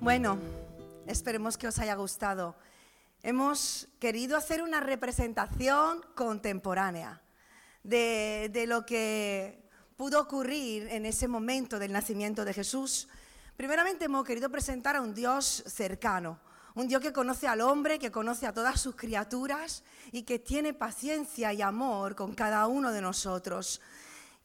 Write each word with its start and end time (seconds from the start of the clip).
Bueno, 0.00 0.38
esperemos 1.08 1.58
que 1.58 1.66
os 1.66 1.78
haya 1.80 1.96
gustado. 1.96 2.54
Hemos 3.20 3.88
querido 3.98 4.36
hacer 4.36 4.62
una 4.62 4.78
representación 4.78 6.04
contemporánea 6.14 7.20
de, 7.82 8.48
de, 8.52 8.68
lo 8.68 8.86
que 8.86 9.68
pudo 9.96 10.20
ocurrir 10.20 10.86
en 10.86 11.04
ese 11.04 11.26
momento 11.26 11.80
del 11.80 11.90
nacimiento 11.92 12.44
de 12.44 12.54
Jesús. 12.54 13.08
Primeramente 13.56 14.04
hemos 14.04 14.24
querido 14.24 14.48
presentar 14.50 14.94
a 14.94 15.00
un 15.00 15.14
Dios 15.14 15.64
cercano, 15.66 16.38
un 16.76 16.86
Dios 16.86 17.02
que 17.02 17.12
conoce 17.12 17.48
al 17.48 17.60
hombre, 17.60 17.98
que 17.98 18.12
conoce 18.12 18.46
a 18.46 18.52
todas 18.52 18.80
sus 18.80 18.94
criaturas 18.94 19.82
y 20.12 20.22
que 20.22 20.38
tiene 20.38 20.74
paciencia 20.74 21.52
y 21.52 21.60
amor 21.60 22.14
con 22.14 22.34
cada 22.34 22.68
uno 22.68 22.92
de 22.92 23.00
nosotros. 23.00 23.80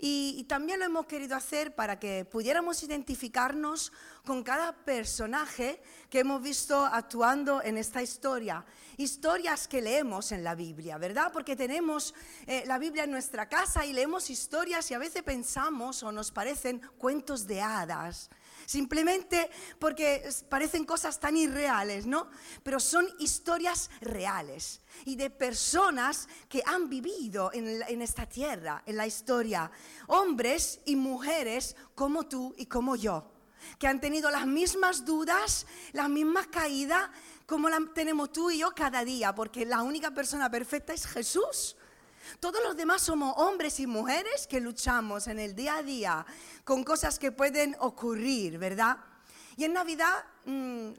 Y, 0.05 0.43
también 0.49 0.79
lo 0.79 0.85
hemos 0.85 1.05
querido 1.05 1.33
hacer 1.33 1.75
para 1.75 1.97
que 1.97 2.25
pudiéramos 2.25 2.83
identificarnos 2.83 3.93
con 4.25 4.43
cada 4.43 4.73
personaje 4.73 5.81
que 6.09 6.19
hemos 6.19 6.41
visto 6.41 6.83
actuando 6.85 7.63
en 7.63 7.77
esta 7.77 8.01
historia. 8.01 8.65
Historias 8.97 9.65
que 9.65 9.81
leemos 9.81 10.33
en 10.33 10.43
la 10.43 10.55
Biblia, 10.55 10.97
¿verdad? 10.97 11.31
Porque 11.31 11.55
tenemos 11.55 12.13
eh, 12.47 12.65
la 12.65 12.79
Biblia 12.79 13.05
en 13.05 13.11
nuestra 13.11 13.47
casa 13.47 13.85
y 13.85 13.93
leemos 13.93 14.29
historias 14.29 14.91
y 14.91 14.93
a 14.93 14.99
veces 14.99 15.23
pensamos 15.23 16.03
o 16.03 16.11
nos 16.11 16.31
parecen 16.31 16.81
cuentos 16.97 17.47
de 17.47 17.61
hadas 17.61 18.29
simplemente 18.65 19.49
porque 19.79 20.29
parecen 20.49 20.85
cosas 20.85 21.19
tan 21.19 21.37
irreales, 21.37 22.05
¿no? 22.05 22.27
Pero 22.63 22.79
son 22.79 23.07
historias 23.19 23.89
reales 24.01 24.81
y 25.05 25.15
de 25.15 25.29
personas 25.29 26.27
que 26.49 26.61
han 26.65 26.89
vivido 26.89 27.51
en, 27.53 28.01
esta 28.01 28.27
tierra, 28.27 28.83
en 28.85 28.97
la 28.97 29.07
historia, 29.07 29.71
hombres 30.07 30.81
y 30.85 30.95
mujeres 30.95 31.75
como 31.95 32.27
tú 32.27 32.53
y 32.57 32.65
como 32.65 32.95
yo, 32.95 33.31
que 33.79 33.87
han 33.87 33.99
tenido 33.99 34.29
las 34.29 34.45
mismas 34.45 35.05
dudas, 35.05 35.65
las 35.91 36.09
mismas 36.09 36.47
caídas 36.47 37.09
como 37.45 37.69
las 37.69 37.81
tenemos 37.93 38.31
tú 38.31 38.49
y 38.49 38.59
yo 38.59 38.71
cada 38.71 39.03
día, 39.03 39.35
porque 39.35 39.65
la 39.65 39.81
única 39.81 40.11
persona 40.11 40.49
perfecta 40.49 40.93
es 40.93 41.05
Jesús. 41.05 41.75
Todos 42.39 42.61
los 42.63 42.75
demás 42.75 43.01
somos 43.01 43.33
hombres 43.37 43.79
y 43.79 43.87
mujeres 43.87 44.47
que 44.47 44.59
luchamos 44.59 45.27
en 45.27 45.39
el 45.39 45.55
día 45.55 45.77
a 45.77 45.83
día 45.83 46.25
con 46.63 46.83
cosas 46.83 47.19
que 47.19 47.31
pueden 47.31 47.75
ocurrir, 47.79 48.57
¿verdad? 48.57 48.97
Y 49.57 49.65
en 49.65 49.73
Navidad 49.73 50.23
mmm, 50.45 50.91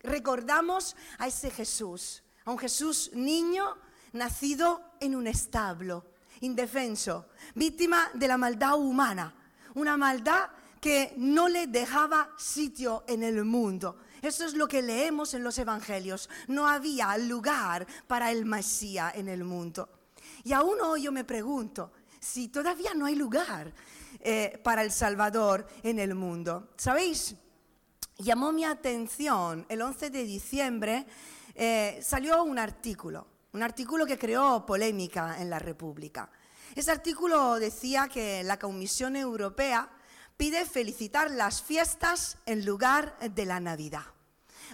recordamos 0.00 0.96
a 1.18 1.26
ese 1.26 1.50
Jesús, 1.50 2.22
a 2.44 2.50
un 2.50 2.58
Jesús 2.58 3.10
niño 3.14 3.76
nacido 4.12 4.82
en 5.00 5.14
un 5.14 5.26
establo, 5.26 6.06
indefenso, 6.40 7.28
víctima 7.54 8.10
de 8.14 8.28
la 8.28 8.38
maldad 8.38 8.78
humana, 8.78 9.34
una 9.74 9.96
maldad 9.96 10.50
que 10.80 11.12
no 11.16 11.48
le 11.48 11.66
dejaba 11.66 12.30
sitio 12.38 13.04
en 13.06 13.22
el 13.22 13.44
mundo. 13.44 13.98
Eso 14.22 14.44
es 14.44 14.54
lo 14.54 14.66
que 14.66 14.82
leemos 14.82 15.34
en 15.34 15.44
los 15.44 15.58
evangelios. 15.58 16.28
No 16.48 16.66
había 16.66 17.16
lugar 17.18 17.86
para 18.06 18.30
el 18.30 18.44
Mesías 18.44 19.14
en 19.14 19.28
el 19.28 19.44
mundo. 19.44 19.88
Y 20.44 20.52
aún 20.52 20.80
hoy 20.80 21.02
yo 21.02 21.12
me 21.12 21.24
pregunto 21.24 21.92
si 22.18 22.48
todavía 22.48 22.94
no 22.94 23.06
hay 23.06 23.14
lugar 23.14 23.72
eh, 24.20 24.60
para 24.62 24.82
el 24.82 24.92
Salvador 24.92 25.66
en 25.82 25.98
el 25.98 26.14
mundo. 26.14 26.70
¿Sabéis? 26.76 27.34
Llamó 28.18 28.52
mi 28.52 28.64
atención 28.64 29.64
el 29.68 29.80
11 29.80 30.10
de 30.10 30.24
diciembre, 30.24 31.06
eh, 31.54 31.98
salió 32.02 32.44
un 32.44 32.58
artículo, 32.58 33.26
un 33.52 33.62
artículo 33.62 34.04
que 34.04 34.18
creó 34.18 34.66
polémica 34.66 35.40
en 35.40 35.48
la 35.48 35.58
República. 35.58 36.30
Ese 36.74 36.90
artículo 36.90 37.58
decía 37.58 38.08
que 38.08 38.44
la 38.44 38.58
Comisión 38.58 39.16
Europea 39.16 39.90
pide 40.36 40.66
felicitar 40.66 41.30
las 41.30 41.62
fiestas 41.62 42.36
en 42.46 42.64
lugar 42.64 43.18
de 43.18 43.46
la 43.46 43.58
Navidad 43.58 44.04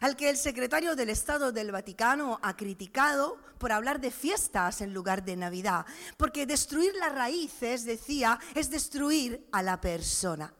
al 0.00 0.16
que 0.16 0.30
el 0.30 0.36
secretario 0.36 0.96
del 0.96 1.10
Estado 1.10 1.52
del 1.52 1.72
Vaticano 1.72 2.38
ha 2.42 2.56
criticado 2.56 3.38
por 3.58 3.72
hablar 3.72 4.00
de 4.00 4.10
fiestas 4.10 4.80
en 4.80 4.92
lugar 4.92 5.24
de 5.24 5.36
Navidad, 5.36 5.86
porque 6.16 6.46
destruir 6.46 6.94
las 6.96 7.12
raíces, 7.12 7.84
decía, 7.84 8.38
es 8.54 8.70
destruir 8.70 9.46
a 9.52 9.62
la 9.62 9.80
persona. 9.80 10.52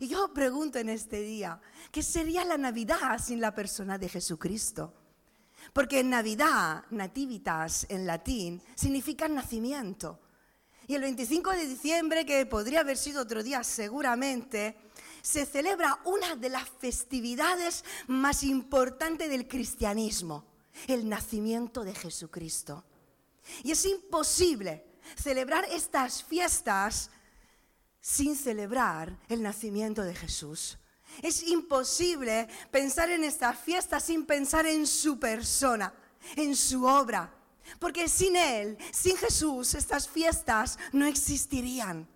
Y 0.00 0.08
yo 0.08 0.32
pregunto 0.32 0.78
en 0.78 0.88
este 0.88 1.20
día, 1.20 1.60
¿qué 1.90 2.02
sería 2.02 2.44
la 2.44 2.58
Navidad 2.58 3.18
sin 3.22 3.40
la 3.40 3.54
persona 3.54 3.98
de 3.98 4.08
Jesucristo? 4.08 4.92
Porque 5.72 6.00
en 6.00 6.10
Navidad, 6.10 6.84
nativitas 6.90 7.86
en 7.88 8.06
latín, 8.06 8.62
significa 8.74 9.28
nacimiento. 9.28 10.20
Y 10.86 10.94
el 10.94 11.02
25 11.02 11.50
de 11.50 11.66
diciembre, 11.66 12.24
que 12.24 12.46
podría 12.46 12.80
haber 12.80 12.96
sido 12.96 13.22
otro 13.22 13.42
día 13.42 13.64
seguramente, 13.64 14.76
se 15.26 15.44
celebra 15.44 15.98
una 16.04 16.36
de 16.36 16.48
las 16.48 16.68
festividades 16.68 17.84
más 18.06 18.44
importantes 18.44 19.28
del 19.28 19.48
cristianismo, 19.48 20.44
el 20.86 21.08
nacimiento 21.08 21.82
de 21.82 21.92
Jesucristo. 21.96 22.84
Y 23.64 23.72
es 23.72 23.84
imposible 23.86 24.84
celebrar 25.20 25.64
estas 25.64 26.22
fiestas 26.22 27.10
sin 28.00 28.36
celebrar 28.36 29.18
el 29.28 29.42
nacimiento 29.42 30.02
de 30.02 30.14
Jesús. 30.14 30.78
Es 31.20 31.42
imposible 31.42 32.46
pensar 32.70 33.10
en 33.10 33.24
estas 33.24 33.58
fiestas 33.58 34.04
sin 34.04 34.26
pensar 34.26 34.64
en 34.64 34.86
su 34.86 35.18
persona, 35.18 35.92
en 36.36 36.54
su 36.54 36.84
obra, 36.84 37.34
porque 37.80 38.08
sin 38.08 38.36
Él, 38.36 38.78
sin 38.92 39.16
Jesús, 39.16 39.74
estas 39.74 40.08
fiestas 40.08 40.78
no 40.92 41.04
existirían. 41.04 42.06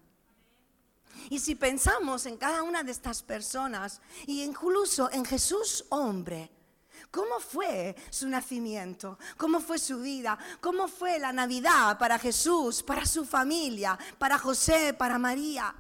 Y 1.28 1.38
si 1.38 1.54
pensamos 1.54 2.26
en 2.26 2.36
cada 2.36 2.62
una 2.62 2.82
de 2.82 2.92
estas 2.92 3.22
personas, 3.22 4.00
y 4.26 4.42
incluso 4.42 5.10
en 5.12 5.24
Jesús 5.24 5.84
hombre, 5.90 6.50
¿Cómo 7.10 7.40
fue 7.40 7.96
su 8.10 8.28
nacimiento? 8.28 9.18
¿Cómo 9.36 9.58
fue 9.58 9.78
su 9.78 10.00
vida? 10.00 10.38
¿Cómo 10.60 10.86
fue 10.86 11.18
la 11.18 11.32
Navidad 11.32 11.98
para 11.98 12.18
Jesús, 12.18 12.84
para 12.84 13.04
su 13.04 13.24
familia, 13.24 13.98
para 14.18 14.38
José, 14.38 14.94
para 14.94 15.18
María? 15.18 15.74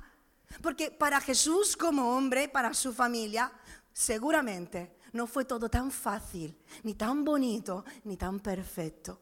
Porque 0.60 0.90
para 0.90 1.20
Jesús 1.20 1.76
como 1.76 2.16
hombre, 2.16 2.48
para 2.48 2.74
su 2.74 2.92
familia, 2.92 3.52
seguramente 3.92 4.96
no 5.12 5.26
fue 5.26 5.44
todo 5.44 5.68
tan 5.68 5.92
fácil, 5.92 6.56
ni 6.82 6.94
tan 6.94 7.24
bonito, 7.24 7.84
ni 8.04 8.16
tan 8.16 8.40
perfecto. 8.40 9.20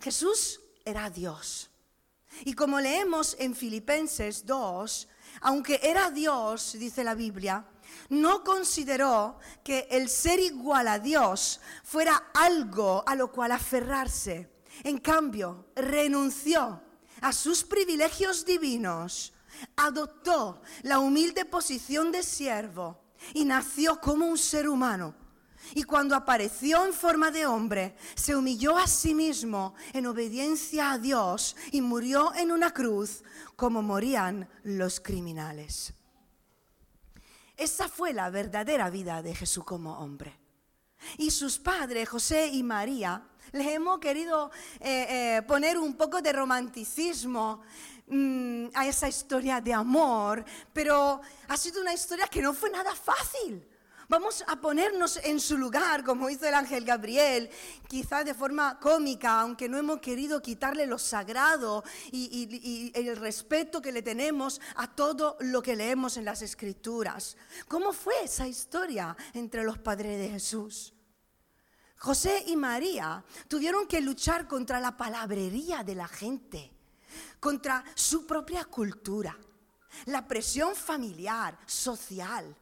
Jesús 0.00 0.60
era 0.84 1.10
Dios. 1.10 1.70
Y 2.44 2.54
como 2.54 2.80
leemos 2.80 3.36
en 3.38 3.54
Filipenses 3.54 4.46
2, 4.46 5.08
aunque 5.40 5.80
era 5.82 6.10
Dios, 6.10 6.76
dice 6.78 7.04
la 7.04 7.14
Biblia, 7.14 7.66
no 8.10 8.44
consideró 8.44 9.38
que 9.62 9.88
el 9.90 10.08
ser 10.08 10.40
igual 10.40 10.88
a 10.88 10.98
Dios 10.98 11.60
fuera 11.82 12.30
algo 12.34 13.02
a 13.06 13.14
lo 13.14 13.32
cual 13.32 13.52
aferrarse. 13.52 14.50
En 14.84 14.98
cambio, 14.98 15.66
renunció 15.74 16.82
a 17.20 17.32
sus 17.32 17.64
privilegios 17.64 18.44
divinos, 18.44 19.32
adoptó 19.76 20.62
la 20.82 21.00
humilde 21.00 21.44
posición 21.44 22.12
de 22.12 22.22
siervo 22.22 23.00
y 23.34 23.44
nació 23.44 24.00
como 24.00 24.26
un 24.26 24.38
ser 24.38 24.68
humano. 24.68 25.14
Y 25.74 25.82
cuando 25.82 26.14
apareció 26.14 26.84
en 26.84 26.92
forma 26.92 27.30
de 27.30 27.46
hombre, 27.46 27.94
se 28.14 28.34
humilló 28.34 28.76
a 28.78 28.86
sí 28.86 29.14
mismo 29.14 29.74
en 29.92 30.06
obediencia 30.06 30.92
a 30.92 30.98
Dios 30.98 31.56
y 31.72 31.80
murió 31.80 32.34
en 32.34 32.52
una 32.52 32.72
cruz 32.72 33.22
como 33.56 33.82
morían 33.82 34.48
los 34.62 35.00
criminales. 35.00 35.92
Esa 37.56 37.88
fue 37.88 38.12
la 38.12 38.30
verdadera 38.30 38.88
vida 38.88 39.20
de 39.20 39.34
Jesús 39.34 39.64
como 39.64 39.98
hombre. 39.98 40.38
Y 41.16 41.30
sus 41.30 41.58
padres, 41.58 42.08
José 42.08 42.48
y 42.48 42.62
María, 42.62 43.22
les 43.52 43.66
hemos 43.66 43.98
querido 43.98 44.50
eh, 44.80 45.36
eh, 45.38 45.42
poner 45.42 45.78
un 45.78 45.94
poco 45.94 46.20
de 46.20 46.32
romanticismo 46.32 47.62
mmm, 48.06 48.66
a 48.74 48.86
esa 48.86 49.08
historia 49.08 49.60
de 49.60 49.72
amor, 49.72 50.44
pero 50.72 51.20
ha 51.48 51.56
sido 51.56 51.80
una 51.80 51.94
historia 51.94 52.26
que 52.26 52.42
no 52.42 52.52
fue 52.52 52.70
nada 52.70 52.94
fácil. 52.94 53.66
Vamos 54.10 54.42
a 54.46 54.56
ponernos 54.56 55.18
en 55.18 55.38
su 55.38 55.58
lugar, 55.58 56.02
como 56.02 56.30
hizo 56.30 56.48
el 56.48 56.54
ángel 56.54 56.82
Gabriel, 56.82 57.50
quizás 57.88 58.24
de 58.24 58.32
forma 58.32 58.80
cómica, 58.80 59.38
aunque 59.38 59.68
no 59.68 59.76
hemos 59.76 60.00
querido 60.00 60.40
quitarle 60.40 60.86
lo 60.86 60.98
sagrado 60.98 61.84
y, 62.10 62.24
y, 62.50 62.92
y, 62.96 63.06
el 63.06 63.14
respeto 63.18 63.82
que 63.82 63.92
le 63.92 64.00
tenemos 64.00 64.62
a 64.76 64.86
todo 64.86 65.36
lo 65.40 65.60
que 65.60 65.76
leemos 65.76 66.16
en 66.16 66.24
las 66.24 66.40
escrituras. 66.40 67.36
¿Cómo 67.68 67.92
fue 67.92 68.14
esa 68.24 68.48
historia 68.48 69.14
entre 69.34 69.62
los 69.62 69.76
padres 69.76 70.18
de 70.18 70.30
Jesús? 70.30 70.94
José 71.98 72.44
y 72.46 72.56
María 72.56 73.22
tuvieron 73.46 73.86
que 73.86 74.00
luchar 74.00 74.48
contra 74.48 74.80
la 74.80 74.96
palabrería 74.96 75.84
de 75.84 75.94
la 75.94 76.08
gente, 76.08 76.72
contra 77.38 77.84
su 77.94 78.26
propia 78.26 78.64
cultura, 78.64 79.36
la 80.06 80.26
presión 80.26 80.74
familiar, 80.74 81.58
social 81.66 82.56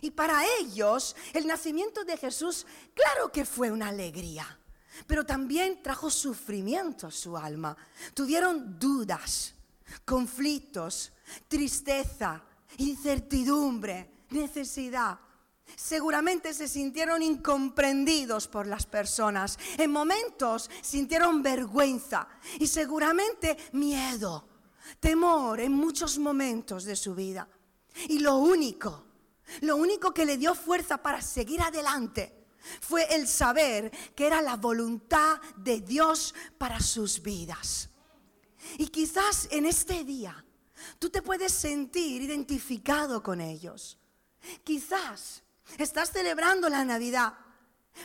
y 0.00 0.10
para 0.10 0.42
ellos 0.60 1.16
el 1.32 1.46
nacimiento 1.46 2.04
de 2.04 2.16
Jesús, 2.16 2.66
claro 2.94 3.32
que 3.32 3.44
fue 3.44 3.70
una 3.70 3.88
alegría, 3.88 4.58
pero 5.06 5.24
también 5.24 5.82
trajo 5.82 6.10
sufrimiento 6.10 7.06
a 7.06 7.10
su 7.10 7.36
alma. 7.36 7.76
Tuvieron 8.14 8.78
dudas, 8.78 9.54
conflictos, 10.04 11.12
tristeza, 11.48 12.42
incertidumbre, 12.78 14.24
necesidad. 14.30 15.18
Seguramente 15.76 16.54
se 16.54 16.66
sintieron 16.66 17.22
incomprendidos 17.22 18.48
por 18.48 18.66
las 18.66 18.86
personas. 18.86 19.58
En 19.76 19.90
momentos 19.90 20.70
sintieron 20.80 21.42
vergüenza 21.42 22.28
y 22.58 22.66
seguramente 22.66 23.56
miedo, 23.72 24.48
temor 25.00 25.60
en 25.60 25.72
muchos 25.72 26.18
momentos 26.18 26.84
de 26.84 26.96
su 26.96 27.14
vida. 27.14 27.48
Y 28.08 28.20
lo 28.20 28.36
único, 28.36 29.07
lo 29.60 29.76
único 29.76 30.12
que 30.12 30.26
le 30.26 30.36
dio 30.36 30.54
fuerza 30.54 30.98
para 30.98 31.22
seguir 31.22 31.60
adelante 31.62 32.34
fue 32.80 33.14
el 33.14 33.26
saber 33.26 33.90
que 34.14 34.26
era 34.26 34.42
la 34.42 34.56
voluntad 34.56 35.40
de 35.56 35.80
Dios 35.80 36.34
para 36.58 36.80
sus 36.80 37.22
vidas. 37.22 37.90
Y 38.76 38.88
quizás 38.88 39.48
en 39.50 39.66
este 39.66 40.04
día 40.04 40.44
tú 40.98 41.10
te 41.10 41.22
puedes 41.22 41.52
sentir 41.52 42.22
identificado 42.22 43.22
con 43.22 43.40
ellos. 43.40 43.98
Quizás 44.64 45.42
estás 45.78 46.12
celebrando 46.12 46.68
la 46.68 46.84
Navidad, 46.84 47.34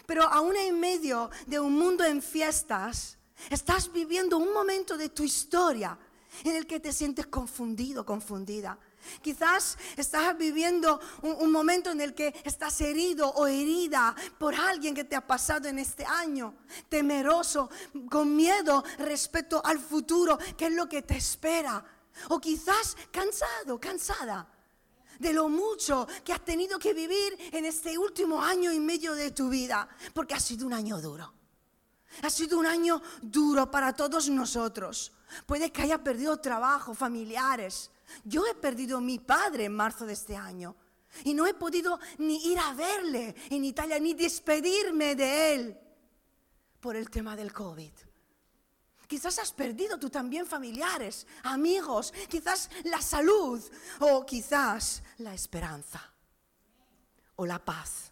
pero 0.06 0.24
aún 0.24 0.56
en 0.56 0.80
medio 0.80 1.30
de 1.46 1.60
un 1.60 1.74
mundo 1.74 2.04
en 2.04 2.22
fiestas, 2.22 3.18
estás 3.50 3.92
viviendo 3.92 4.38
un 4.38 4.54
momento 4.54 4.98
de 4.98 5.10
tu 5.10 5.24
historia 5.24 5.98
en 6.44 6.56
el 6.56 6.66
que 6.66 6.80
te 6.80 6.92
sientes 6.92 7.28
confundido, 7.28 8.06
confundida. 8.06 8.80
Quizás 9.22 9.78
estás 9.98 10.38
viviendo 10.38 11.00
un, 11.22 11.52
momento 11.52 11.92
en 11.92 12.02
el 12.02 12.14
que 12.14 12.34
estás 12.44 12.80
herido 12.82 13.30
o 13.30 13.48
herida 13.48 14.16
por 14.38 14.56
alguien 14.56 14.96
que 14.96 15.04
te 15.04 15.16
ha 15.16 15.26
pasado 15.26 15.68
en 15.68 15.80
este 15.80 16.06
año, 16.06 16.56
temeroso, 16.90 17.70
con 18.10 18.36
miedo 18.36 18.84
respecto 19.00 19.62
al 19.64 19.80
futuro, 19.80 20.38
qué 20.58 20.68
es 20.68 20.74
lo 20.74 20.88
que 20.88 21.02
te 21.02 21.18
espera. 21.18 21.84
O 22.30 22.40
quizás 22.40 22.96
cansado, 23.12 23.80
cansada 23.80 24.48
de 25.20 25.34
lo 25.34 25.50
mucho 25.50 26.08
que 26.24 26.34
has 26.34 26.44
tenido 26.44 26.78
que 26.80 26.94
vivir 26.94 27.38
en 27.52 27.66
este 27.66 27.98
último 27.98 28.42
año 28.42 28.72
y 28.72 28.80
medio 28.80 29.14
de 29.14 29.32
tu 29.32 29.50
vida, 29.50 29.88
porque 30.14 30.34
ha 30.34 30.40
sido 30.40 30.68
un 30.68 30.74
año 30.74 31.00
duro. 31.02 31.34
Ha 32.22 32.30
sido 32.30 32.60
un 32.60 32.66
año 32.66 33.02
duro 33.22 33.72
para 33.72 33.94
todos 33.94 34.30
nosotros. 34.30 35.14
Puede 35.46 35.72
que 35.72 35.82
haya 35.82 36.04
perdido 36.04 36.38
trabajo, 36.38 36.94
familiares, 36.94 37.90
yo 38.24 38.46
he 38.46 38.56
perdido 38.56 38.98
a 38.98 39.02
mi 39.02 39.20
padre 39.20 39.66
en 39.66 39.76
marzo 39.76 40.06
de 40.06 40.14
este 40.14 40.36
año 40.36 40.76
y 41.24 41.34
no 41.34 41.46
he 41.46 41.54
podido 41.54 42.00
ni 42.18 42.52
ir 42.52 42.60
a 42.60 42.74
verle 42.74 43.36
en 43.50 43.64
Italia 43.66 44.00
ni 44.00 44.14
despedirme 44.14 45.16
de 45.16 45.54
él 45.54 45.78
por 46.80 46.96
el 46.96 47.10
tema 47.10 47.36
del 47.36 47.54
COVID. 47.54 47.92
Quizás 49.08 49.38
has 49.40 49.54
perdido 49.54 50.00
tú 50.00 50.10
también 50.10 50.46
familiares, 50.46 51.28
amigos, 51.44 52.14
quizás 52.30 52.70
la 52.86 53.02
salud 53.02 53.62
o 54.00 54.26
quizás 54.26 55.04
la 55.18 55.34
esperanza 55.34 56.14
o 57.36 57.46
la 57.46 57.64
paz. 57.64 58.12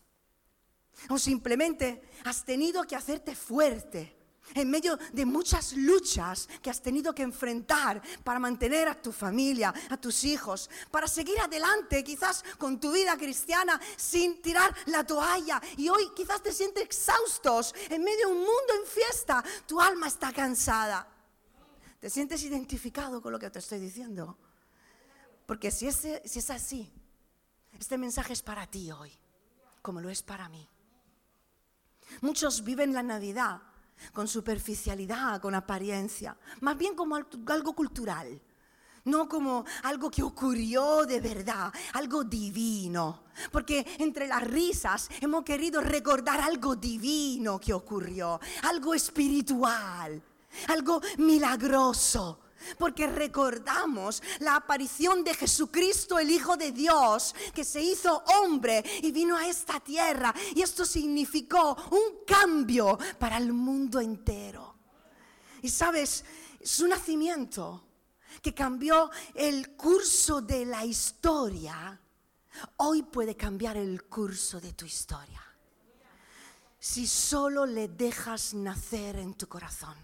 O 1.10 1.18
simplemente 1.18 2.04
has 2.26 2.46
tenido 2.46 2.84
que 2.84 2.96
hacerte 2.96 3.36
fuerte 3.36 4.21
en 4.56 4.70
medio 4.70 4.98
de 5.12 5.26
muchas 5.26 5.74
luchas 5.74 6.48
que 6.62 6.70
has 6.70 6.82
tenido 6.82 7.14
que 7.14 7.24
enfrentar 7.24 8.02
para 8.24 8.40
mantener 8.40 8.88
a 8.88 9.02
tu 9.02 9.12
familia, 9.12 9.74
a 9.90 9.98
tus 9.98 10.24
hijos, 10.24 10.70
para 10.90 11.08
seguir 11.08 11.40
adelante 11.40 12.04
quizás 12.04 12.44
con 12.58 12.80
tu 12.80 12.92
vida 12.92 13.18
cristiana 13.18 13.80
sin 13.98 14.42
tirar 14.42 14.76
la 14.88 15.06
toalla. 15.06 15.62
Y 15.78 15.90
hoy 15.90 16.12
quizás 16.16 16.42
te 16.42 16.52
sientes 16.52 16.84
exhaustos 16.84 17.74
en 17.90 18.04
medio 18.04 18.28
de 18.28 18.34
un 18.34 18.40
mundo 18.40 18.74
en 18.80 18.86
fiesta. 18.86 19.44
Tu 19.66 19.80
alma 19.80 20.08
está 20.08 20.32
cansada. 20.32 21.08
¿Te 22.00 22.10
sientes 22.10 22.42
identificado 22.44 23.22
con 23.22 23.32
lo 23.32 23.40
que 23.40 23.50
te 23.50 23.60
estoy 23.60 23.80
diciendo? 23.80 24.38
Porque 25.46 25.70
si 25.70 25.88
es, 25.88 25.98
si 26.26 26.40
es 26.40 26.50
así, 26.50 26.92
este 27.80 27.98
mensaje 27.98 28.34
es 28.34 28.42
para 28.42 28.68
ti 28.68 28.92
hoy, 28.92 29.12
como 29.82 30.02
lo 30.02 30.10
es 30.10 30.24
para 30.24 30.50
mí. 30.50 30.68
Muchos 32.22 32.64
viven 32.64 32.94
la 32.94 33.04
Navidad 33.04 33.62
con 34.14 34.28
superficialidad, 34.28 35.42
con 35.42 35.56
apariencia, 35.56 36.36
más 36.62 36.78
bien 36.78 36.96
como 36.96 37.16
algo 37.16 37.74
cultural, 37.74 38.42
no 39.06 39.28
como 39.28 39.66
algo 39.84 40.12
que 40.12 40.24
ocurrió 40.24 41.06
de 41.06 41.20
verdad, 41.20 41.74
algo 41.94 42.24
divino. 42.24 43.24
Porque 43.52 43.86
entre 44.00 44.28
las 44.28 44.44
risas 44.44 45.10
hemos 45.22 45.44
querido 45.44 45.82
recordar 45.82 46.40
algo 46.42 46.76
divino 46.76 47.60
que 47.60 47.74
ocurrió, 47.74 48.40
algo 48.64 48.94
espiritual, 48.94 50.22
algo 50.68 51.02
milagroso 51.18 52.40
porque 52.78 53.08
recordamos 53.08 54.22
la 54.40 54.56
aparición 54.56 55.24
de 55.24 55.34
Jesucristo, 55.34 56.20
el 56.20 56.30
Hijo 56.30 56.58
de 56.58 56.72
Dios, 56.72 57.36
que 57.54 57.64
se 57.64 57.82
hizo 57.82 58.24
hombre 58.42 58.84
y 59.02 59.12
vino 59.12 59.38
a 59.38 59.48
esta 59.48 59.80
tierra. 59.80 60.34
Y 60.56 60.62
esto 60.62 60.86
significó 60.86 61.76
un 61.92 62.26
cambio 62.26 62.98
para 63.20 63.38
el 63.38 63.54
mundo 63.54 64.00
entero. 64.00 64.76
Y 65.62 65.70
sabes, 65.70 66.26
su 66.64 66.88
nacimiento, 66.88 67.84
que 68.42 68.54
cambió 68.54 69.12
el 69.36 69.76
curso 69.76 70.42
de 70.42 70.66
la 70.66 70.86
historia, 70.86 72.00
hoy 72.78 73.04
puede 73.04 73.36
cambiar 73.36 73.78
el 73.78 74.04
curso 74.06 74.60
de 74.60 74.74
tu 74.74 74.86
historia. 74.86 75.42
Si 76.80 77.06
solo 77.06 77.66
le 77.66 77.90
dejas 77.90 78.56
nacer 78.56 79.18
en 79.18 79.36
tu 79.36 79.48
corazón 79.48 79.96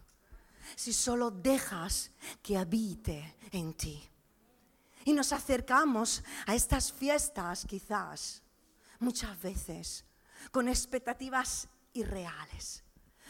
si 0.76 0.94
solo 0.94 1.32
dejas 1.32 2.12
que 2.42 2.58
habite 2.58 3.38
en 3.52 3.74
ti. 3.74 4.04
Y 5.06 5.14
nos 5.14 5.32
acercamos 5.32 6.24
a 6.46 6.56
estas 6.56 6.92
fiestas 6.92 7.66
quizás 7.66 8.44
muchas 9.00 9.42
veces 9.42 10.06
con 10.52 10.68
expectativas 10.68 11.70
irreales. 11.94 12.84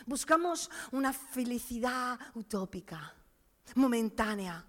Buscamos 0.05 0.69
una 0.91 1.13
felicidad 1.13 2.19
utópica, 2.35 3.13
momentánea, 3.75 4.65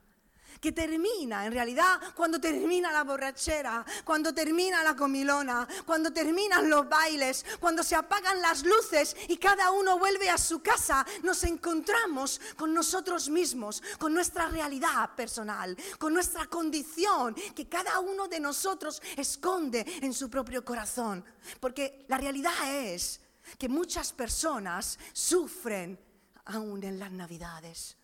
que 0.60 0.72
termina 0.72 1.46
en 1.46 1.52
realidad 1.52 2.00
cuando 2.14 2.40
termina 2.40 2.92
la 2.92 3.04
borrachera, 3.04 3.84
cuando 4.04 4.32
termina 4.34 4.82
la 4.82 4.96
comilona, 4.96 5.66
cuando 5.86 6.12
terminan 6.12 6.68
los 6.68 6.88
bailes, 6.88 7.44
cuando 7.60 7.82
se 7.82 7.94
apagan 7.94 8.40
las 8.40 8.64
luces 8.64 9.16
y 9.28 9.36
cada 9.36 9.70
uno 9.70 9.98
vuelve 9.98 10.30
a 10.30 10.38
su 10.38 10.60
casa, 10.60 11.06
nos 11.22 11.44
encontramos 11.44 12.40
con 12.56 12.74
nosotros 12.74 13.28
mismos, 13.28 13.82
con 13.98 14.14
nuestra 14.14 14.48
realidad 14.48 15.14
personal, 15.14 15.76
con 15.98 16.14
nuestra 16.14 16.46
condición 16.46 17.34
que 17.54 17.68
cada 17.68 18.00
uno 18.00 18.28
de 18.28 18.40
nosotros 18.40 19.02
esconde 19.16 19.84
en 20.02 20.12
su 20.12 20.28
propio 20.28 20.64
corazón. 20.64 21.24
Porque 21.60 22.04
la 22.08 22.18
realidad 22.18 22.52
es 22.74 23.20
que 23.58 23.68
muchas 23.68 24.12
personas 24.12 24.98
sufren 25.12 25.98
aún 26.46 26.82
en 26.84 26.98
las 26.98 27.12
navidades. 27.12 27.96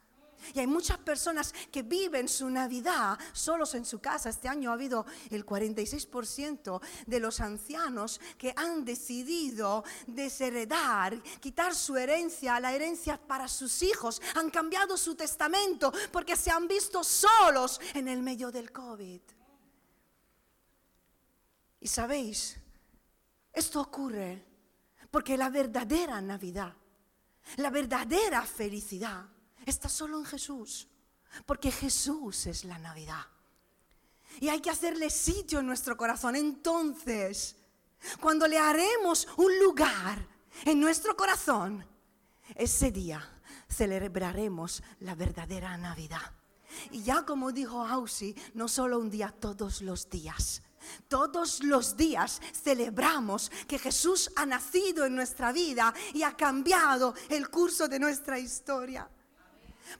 Y 0.53 0.59
hay 0.61 0.67
muchas 0.67 0.99
personas 0.99 1.55
que 1.71 1.83
viven 1.83 2.29
su 2.29 2.51
Navidad 2.51 3.19
solos 3.33 3.75
en 3.75 3.85
su 3.85 4.01
casa. 4.01 4.29
Este 4.29 4.49
año 4.49 4.71
ha 4.71 4.75
habido 4.75 5.07
el 5.31 5.47
46% 5.47 6.81
de 7.07 7.21
los 7.21 7.41
ancianos 7.41 8.21
que 8.37 8.53
han 8.57 8.85
decidido 8.85 9.85
desheredar, 10.07 11.21
quitar 11.41 11.75
su 11.75 11.97
herencia, 11.97 12.61
la 12.61 12.73
herencia 12.73 13.17
para 13.17 13.49
sus 13.49 13.83
hijos. 13.83 14.21
Han 14.35 14.51
cambiado 14.51 14.97
su 14.97 15.15
testamento 15.15 15.93
porque 16.13 16.37
se 16.37 16.51
han 16.51 16.69
visto 16.69 17.03
solos 17.03 17.81
en 17.95 18.09
el 18.09 18.23
medio 18.23 18.51
del 18.51 18.71
COVID. 18.73 19.21
Y 21.81 21.89
sabéis, 21.89 22.57
esto 23.53 23.81
ocurre 23.81 24.43
porque 25.11 25.37
la 25.37 25.51
verdadera 25.51 26.21
Navidad, 26.21 26.75
la 27.57 27.71
verdadera 27.71 28.43
felicidad, 28.43 29.27
está 29.66 29.88
solo 29.88 30.18
en 30.18 30.25
Jesús, 30.25 30.88
porque 31.47 31.71
Jesús 31.71 32.47
es 32.47 32.64
la 32.64 32.78
Navidad. 32.78 33.26
Y 34.40 34.49
hay 34.49 34.61
que 34.61 34.71
hacerle 34.71 35.11
sitio 35.11 35.61
en 35.61 35.66
nuestro 35.66 35.97
corazón. 35.97 36.37
Entonces, 36.37 37.56
cuando 38.21 38.47
le 38.47 38.59
haremos 38.59 39.28
un 39.37 39.59
lugar 39.61 40.26
en 40.64 40.80
nuestro 40.80 41.16
corazón, 41.16 41.85
ese 42.54 42.90
día 42.90 43.40
celebraremos 43.68 44.83
la 45.00 45.14
verdadera 45.14 45.76
Navidad. 45.76 46.33
Y 46.90 47.02
ya 47.02 47.25
como 47.25 47.52
dijo 47.52 47.85
Ausi, 47.85 48.35
no 48.54 48.68
solo 48.68 48.99
un 48.99 49.11
día, 49.11 49.30
todos 49.30 49.83
los 49.83 50.11
días. 50.11 50.62
Todos 51.09 51.62
los 51.62 51.97
días 51.97 52.42
celebramos 52.52 53.50
que 53.66 53.78
Jesús 53.78 54.30
ha 54.37 54.44
nacido 54.44 55.06
en 55.06 55.14
nuestra 55.14 55.52
vida 55.52 55.94
y 56.12 56.23
ha 56.23 56.37
cambiado 56.37 57.14
el 57.30 57.49
curso 57.49 57.88
de 57.88 57.99
nuestra 57.99 58.38
historia. 58.38 59.09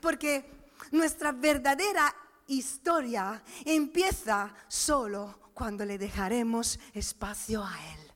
Porque 0.01 0.69
nuestra 0.91 1.33
verdadera 1.33 2.15
historia 2.47 3.43
empieza 3.65 4.55
solo 4.69 5.51
cuando 5.55 5.85
le 5.85 5.99
dejaremos 5.99 6.79
espacio 6.93 7.65
a 7.65 7.75
Él. 7.93 8.13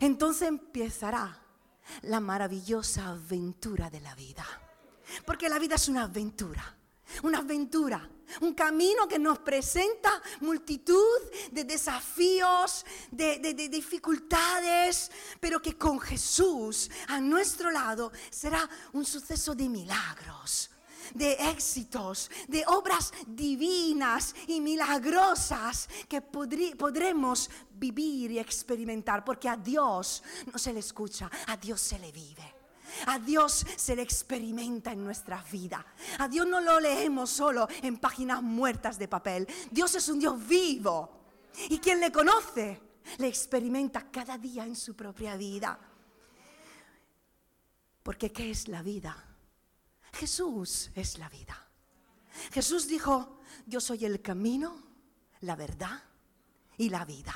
Entonces 0.00 0.48
empezará 0.48 1.42
la 2.02 2.20
maravillosa 2.20 3.08
aventura 3.08 3.90
de 3.90 4.00
la 4.00 4.14
vida. 4.14 4.44
Porque 5.24 5.48
la 5.48 5.58
vida 5.58 5.76
es 5.76 5.88
una 5.88 6.04
aventura. 6.04 6.72
una 7.22 7.38
aventura, 7.38 8.10
un 8.40 8.52
camino 8.52 9.06
que 9.06 9.18
nos 9.18 9.38
presenta 9.38 10.20
multitud 10.40 11.20
de 11.52 11.62
desafíos, 11.62 12.84
de, 13.12 13.38
dificultades, 13.70 15.12
pero 15.38 15.62
que 15.62 15.78
con 15.78 16.00
Jesús 16.00 16.90
a 17.06 17.20
nuestro 17.20 17.70
lado 17.70 18.10
será 18.28 18.68
un 18.92 19.04
suceso 19.04 19.54
de 19.54 19.68
milagros 19.68 20.70
de 21.14 21.32
éxitos, 21.32 22.30
de 22.48 22.64
obras 22.66 23.12
divinas 23.26 24.34
y 24.46 24.60
milagrosas 24.60 25.88
que 26.08 26.20
podremos 26.20 27.50
vivir 27.70 28.30
y 28.32 28.38
experimentar, 28.38 29.24
porque 29.24 29.48
a 29.48 29.56
Dios 29.56 30.22
no 30.52 30.58
se 30.58 30.72
le 30.72 30.80
escucha, 30.80 31.30
a 31.46 31.56
Dios 31.56 31.80
se 31.80 31.98
le 31.98 32.12
vive. 32.12 32.54
A 33.06 33.18
Dios 33.18 33.66
se 33.76 33.96
le 33.96 34.02
experimenta 34.02 34.92
en 34.92 35.04
nuestra 35.04 35.42
vida. 35.50 35.84
A 36.18 36.28
Dios 36.28 36.46
no 36.46 36.60
lo 36.60 36.80
leemos 36.80 37.30
solo 37.30 37.68
en 37.82 37.98
páginas 37.98 38.42
muertas 38.42 38.98
de 38.98 39.08
papel. 39.08 39.46
Dios 39.70 39.94
es 39.94 40.08
un 40.08 40.18
Dios 40.18 40.46
vivo. 40.46 41.10
Y 41.68 41.78
quien 41.78 42.00
le 42.00 42.12
conoce, 42.12 42.80
le 43.18 43.26
experimenta 43.26 44.10
cada 44.10 44.38
día 44.38 44.64
en 44.64 44.76
su 44.76 44.94
propia 44.94 45.36
vida. 45.36 45.78
Porque 48.02 48.30
¿qué 48.30 48.50
es 48.50 48.68
la 48.68 48.82
vida? 48.82 49.35
Jesús 50.16 50.90
es 50.94 51.18
la 51.18 51.28
vida. 51.28 51.66
Jesús 52.52 52.86
dijo, 52.86 53.40
yo 53.66 53.80
soy 53.80 54.04
el 54.04 54.22
camino, 54.22 54.82
la 55.40 55.56
verdad 55.56 56.02
y 56.76 56.88
la 56.88 57.04
vida. 57.04 57.34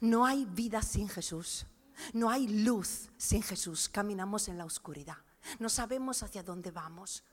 No 0.00 0.24
hay 0.24 0.44
vida 0.44 0.82
sin 0.82 1.08
Jesús. 1.08 1.66
No 2.12 2.30
hay 2.30 2.48
luz 2.48 3.10
sin 3.16 3.42
Jesús. 3.42 3.88
Caminamos 3.88 4.48
en 4.48 4.58
la 4.58 4.64
oscuridad. 4.64 5.18
No 5.58 5.68
sabemos 5.68 6.22
hacia 6.22 6.42
dónde 6.42 6.70
vamos. 6.70 7.24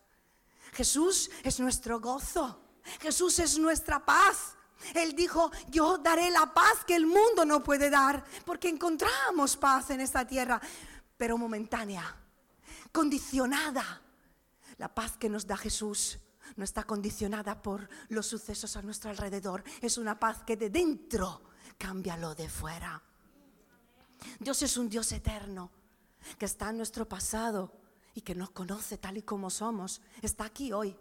Jesús 0.74 1.30
es 1.44 1.60
nuestro 1.60 2.00
gozo. 2.00 2.62
Jesús 3.00 3.40
es 3.40 3.58
nuestra 3.58 4.04
paz. 4.06 4.56
Él 4.94 5.16
dijo, 5.16 5.52
yo 5.70 5.98
daré 5.98 6.30
la 6.32 6.54
paz 6.54 6.84
que 6.86 6.96
el 6.96 7.06
mundo 7.06 7.46
no 7.46 7.62
puede 7.62 7.90
dar, 7.90 8.24
porque 8.46 8.70
encontramos 8.70 9.58
paz 9.58 9.90
en 9.90 10.00
esta 10.00 10.26
tierra, 10.26 10.62
pero 11.18 11.38
momentánea, 11.38 12.16
condicionada. 12.92 14.02
La 14.80 14.94
paz 14.94 15.18
que 15.18 15.30
nos 15.30 15.46
da 15.46 15.58
Jesús 15.58 16.20
no 16.56 16.64
está 16.64 16.84
condicionada 16.84 17.62
por 17.62 17.88
los 18.08 18.26
sucesos 18.26 18.76
a 18.76 18.82
nuestro 18.82 19.12
alrededor, 19.12 19.64
es 19.82 19.98
una 19.98 20.20
paz 20.20 20.42
que 20.44 20.58
de 20.58 20.70
dentro 20.70 21.44
cambia 21.78 22.18
lo 22.18 22.34
de 22.34 22.50
fuera. 22.50 23.04
Dios 24.40 24.62
es 24.64 24.78
un 24.78 24.90
Dios 24.90 25.12
eterno 25.12 25.70
que 26.38 26.46
está 26.46 26.70
en 26.70 26.78
nuestro 26.78 27.08
pasado 27.08 27.74
y 28.16 28.22
que 28.22 28.36
nos 28.36 28.52
conoce 28.52 28.98
tal 28.98 29.18
y 29.18 29.22
como 29.22 29.50
somos. 29.50 30.02
Está 30.22 30.46
aquí 30.46 30.72
hoy, 30.72 30.96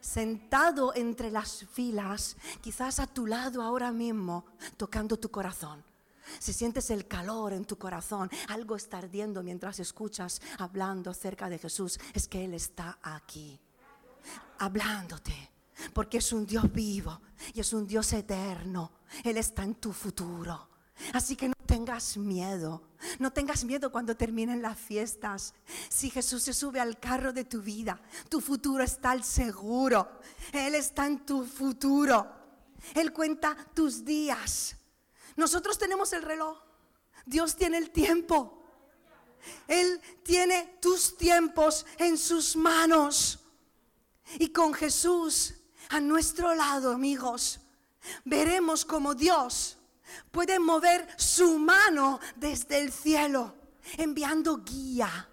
sentado 0.00 0.92
entre 0.94 1.30
las 1.30 1.64
filas, 1.72 2.36
quizás 2.60 2.98
a 2.98 3.06
tu 3.06 3.26
lado 3.26 3.62
ahora 3.62 3.92
mismo, 3.92 4.44
tocando 4.76 5.18
tu 5.18 5.30
corazón. 5.30 5.84
Si 6.38 6.52
sientes 6.52 6.90
el 6.90 7.06
calor 7.06 7.52
en 7.52 7.64
tu 7.64 7.76
corazón, 7.76 8.30
algo 8.48 8.76
está 8.76 8.98
ardiendo 8.98 9.42
mientras 9.42 9.78
escuchas 9.80 10.40
hablando 10.58 11.10
acerca 11.10 11.48
de 11.48 11.58
Jesús, 11.58 11.98
es 12.12 12.28
que 12.28 12.44
Él 12.44 12.54
está 12.54 12.98
aquí, 13.02 13.60
hablándote, 14.58 15.50
porque 15.92 16.18
es 16.18 16.32
un 16.32 16.46
Dios 16.46 16.72
vivo 16.72 17.20
y 17.52 17.60
es 17.60 17.72
un 17.72 17.86
Dios 17.86 18.12
eterno. 18.12 18.92
Él 19.22 19.36
está 19.36 19.62
en 19.62 19.74
tu 19.76 19.92
futuro. 19.92 20.68
Así 21.12 21.34
que 21.36 21.48
no 21.48 21.54
tengas 21.66 22.16
miedo, 22.16 22.82
no 23.18 23.32
tengas 23.32 23.64
miedo 23.64 23.90
cuando 23.90 24.16
terminen 24.16 24.62
las 24.62 24.78
fiestas. 24.78 25.54
Si 25.88 26.08
Jesús 26.08 26.44
se 26.44 26.52
sube 26.52 26.80
al 26.80 26.98
carro 26.98 27.32
de 27.32 27.44
tu 27.44 27.60
vida, 27.60 28.00
tu 28.28 28.40
futuro 28.40 28.82
está 28.82 29.10
al 29.10 29.24
seguro. 29.24 30.20
Él 30.52 30.74
está 30.74 31.06
en 31.06 31.26
tu 31.26 31.44
futuro. 31.44 32.26
Él 32.94 33.12
cuenta 33.12 33.56
tus 33.74 34.04
días. 34.04 34.76
Nosotros 35.36 35.78
tenemos 35.78 36.12
el 36.12 36.22
reloj. 36.22 36.58
Dios 37.26 37.56
tiene 37.56 37.78
el 37.78 37.90
tiempo. 37.90 38.62
Él 39.68 40.00
tiene 40.22 40.78
tus 40.80 41.16
tiempos 41.16 41.86
en 41.98 42.16
sus 42.16 42.56
manos. 42.56 43.40
Y 44.38 44.48
con 44.48 44.72
Jesús 44.74 45.54
a 45.90 46.00
nuestro 46.00 46.54
lado, 46.54 46.92
amigos, 46.92 47.60
veremos 48.24 48.84
como 48.84 49.14
Dios 49.14 49.78
puede 50.30 50.58
mover 50.58 51.06
su 51.16 51.58
mano 51.58 52.20
desde 52.36 52.78
el 52.80 52.92
cielo, 52.92 53.54
enviando 53.96 54.58
guía, 54.58 55.28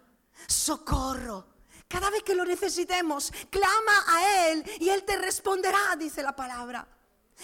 socorro. 0.48 1.48
Cada 1.88 2.10
vez 2.10 2.24
que 2.24 2.36
lo 2.36 2.46
necesitemos, 2.46 3.32
clama 3.50 4.06
a 4.08 4.48
Él 4.48 4.64
y 4.80 4.90
Él 4.90 5.04
te 5.04 5.18
responderá, 5.18 5.96
dice 5.98 6.24
la 6.24 6.36
palabra. 6.36 6.88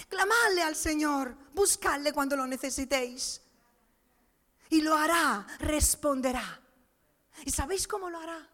Clamadle 0.08 0.64
al 0.64 0.76
Señor, 0.76 1.36
buscadle 1.54 2.14
cuando 2.14 2.36
lo 2.36 2.48
necesitéis. 2.48 3.42
Y 4.70 4.82
lo 4.82 4.96
hará, 4.96 5.46
responderá. 5.60 6.62
¿Y 7.46 7.52
sabéis 7.52 7.88
cómo 7.88 8.10
lo 8.10 8.20
hará? 8.20 8.50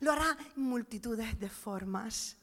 Lo 0.00 0.12
hará 0.12 0.36
en 0.56 0.62
multitudes 0.62 1.38
de 1.38 1.48
formas. 1.48 2.36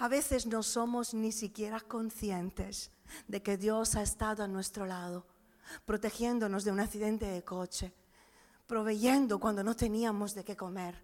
A 0.00 0.08
veces 0.08 0.46
no 0.46 0.62
somos 0.62 1.14
ni 1.14 1.32
siquiera 1.32 1.80
conscientes 1.80 2.90
de 3.26 3.42
que 3.42 3.56
Dios 3.56 3.96
ha 3.96 4.02
estado 4.02 4.42
a 4.44 4.48
nuestro 4.48 4.84
lado, 4.84 5.26
protegiéndonos 5.86 6.64
de 6.64 6.72
un 6.72 6.80
accidente 6.80 7.26
de 7.26 7.42
coche, 7.42 7.94
proveyendo 8.66 9.38
cuando 9.38 9.64
no 9.64 9.74
teníamos 9.74 10.34
de 10.34 10.44
qué 10.44 10.56
comer, 10.56 11.02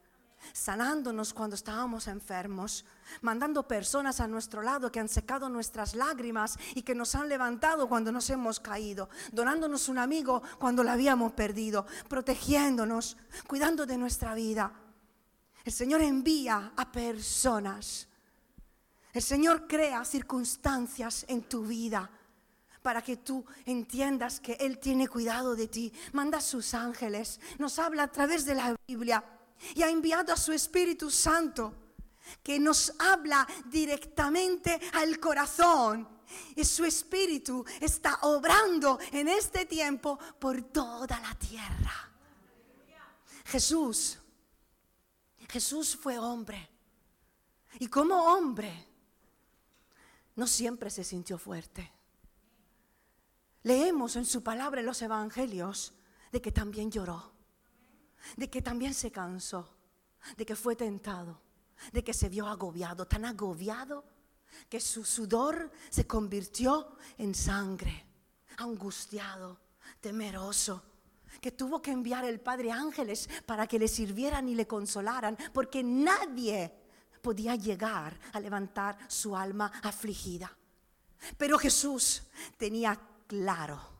sanándonos 0.53 1.33
cuando 1.33 1.57
estábamos 1.57 2.07
enfermos, 2.07 2.85
mandando 3.23 3.67
personas 3.67 4.21
a 4.21 4.27
nuestro 4.27 4.63
lado 4.63 4.91
que 4.91 5.01
han 5.01 5.09
secado 5.09 5.49
nuestras 5.49 5.95
lágrimas 5.95 6.59
y 6.75 6.83
que 6.83 6.95
nos 6.95 7.15
han 7.15 7.29
levantado 7.29 7.89
cuando 7.89 8.13
nos 8.13 8.29
hemos 8.31 8.61
caído, 8.61 9.09
donándonos 9.33 9.89
un 9.89 9.99
amigo 9.99 10.43
cuando 10.59 10.83
lo 10.83 10.91
habíamos 10.91 11.33
perdido, 11.33 11.87
protegiéndonos, 12.09 13.17
cuidando 13.47 13.87
de 13.87 13.99
nuestra 13.99 14.35
vida. 14.35 14.73
El 15.65 15.73
Señor 15.73 16.03
envía 16.03 16.73
a 16.77 16.93
personas 16.93 18.09
el 19.15 19.23
Señor 19.23 19.69
crea 19.69 20.05
circunstancias 20.05 21.25
en 21.29 21.43
tu 21.43 21.65
vida 21.65 22.11
para 22.83 23.01
que 23.01 23.17
tú 23.17 23.45
entiendas 23.65 24.41
que 24.41 24.55
Él 24.55 24.79
tiene 24.79 25.07
cuidado 25.07 25.55
de 25.55 25.69
ti. 25.69 25.93
Manda 26.13 26.39
a 26.39 26.41
sus 26.41 26.75
ángeles, 26.75 27.41
nos 27.59 27.79
habla 27.79 28.03
a 28.03 28.11
través 28.11 28.45
de 28.45 28.57
la 28.57 28.75
Biblia 28.89 29.25
y 29.75 29.83
ha 29.83 29.91
enviado 29.91 30.33
a 30.33 30.37
su 30.37 30.53
Espíritu 30.53 31.11
Santo 31.11 31.75
que 32.43 32.59
nos 32.59 32.93
habla 32.99 33.47
directamente 33.67 34.81
al 34.93 35.19
corazón. 35.19 36.09
Y 36.57 36.65
su 36.65 36.85
Espíritu 36.85 37.65
está 37.81 38.19
obrando 38.23 38.99
en 39.13 39.29
este 39.29 39.67
tiempo 39.67 40.19
por 40.39 40.63
toda 40.63 41.21
la 41.21 41.35
tierra. 41.35 42.11
Jesús, 43.47 44.19
Jesús 45.49 45.97
fue 45.97 46.19
hombre. 46.19 46.71
Y 47.79 47.89
como 47.89 48.17
hombre, 48.17 48.89
no 50.37 50.47
siempre 50.47 50.91
se 50.91 51.05
sintió 51.05 51.39
fuerte. 51.39 51.93
Leemos 53.63 54.17
en 54.17 54.25
su 54.25 54.43
palabra 54.43 54.81
en 54.81 54.87
los 54.87 55.01
evangelios 55.03 55.95
de 56.33 56.43
que 56.43 56.53
también 56.53 56.91
lloró, 56.91 57.33
de 58.37 58.51
que 58.51 58.63
también 58.63 58.95
se 58.95 59.11
cansó, 59.11 59.69
de 60.37 60.47
que 60.47 60.57
fue 60.57 60.77
tentado, 60.77 61.41
de 61.93 62.03
que 62.03 62.15
se 62.15 62.29
vio 62.29 62.47
agobiado, 62.47 63.07
tan 63.07 63.25
agobiado 63.25 64.05
que 64.69 64.81
su 64.81 65.05
sudor 65.05 65.71
se 65.91 66.07
convirtió 66.07 66.97
en 67.19 67.35
sangre, 67.35 68.07
angustiado, 68.59 69.61
temeroso, 70.01 70.83
que 71.41 71.53
tuvo 71.53 71.83
que 71.83 71.91
enviar 71.91 72.25
el 72.25 72.41
Padre 72.41 72.71
ángeles 72.71 73.29
para 73.47 73.67
que 73.67 73.79
le 73.79 73.89
sirvieran 73.89 74.49
y 74.49 74.55
le 74.55 74.67
consolaran, 74.67 75.37
porque 75.53 75.83
nadie 75.83 76.73
podía 77.21 77.57
llegar 77.57 78.19
a 78.33 78.41
levantar 78.41 78.99
su 79.09 79.37
alma 79.37 79.73
afligida. 79.83 80.57
Pero 81.37 81.59
Jesús 81.59 82.23
tenía 82.59 83.01
claro 83.27 83.94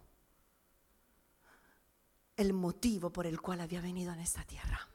el 2.37 2.53
motivo 2.53 3.11
por 3.11 3.27
el 3.27 3.41
cual 3.41 3.61
había 3.61 3.81
venido 3.81 4.13
en 4.13 4.21
esta 4.21 4.45
tierra. 4.45 4.89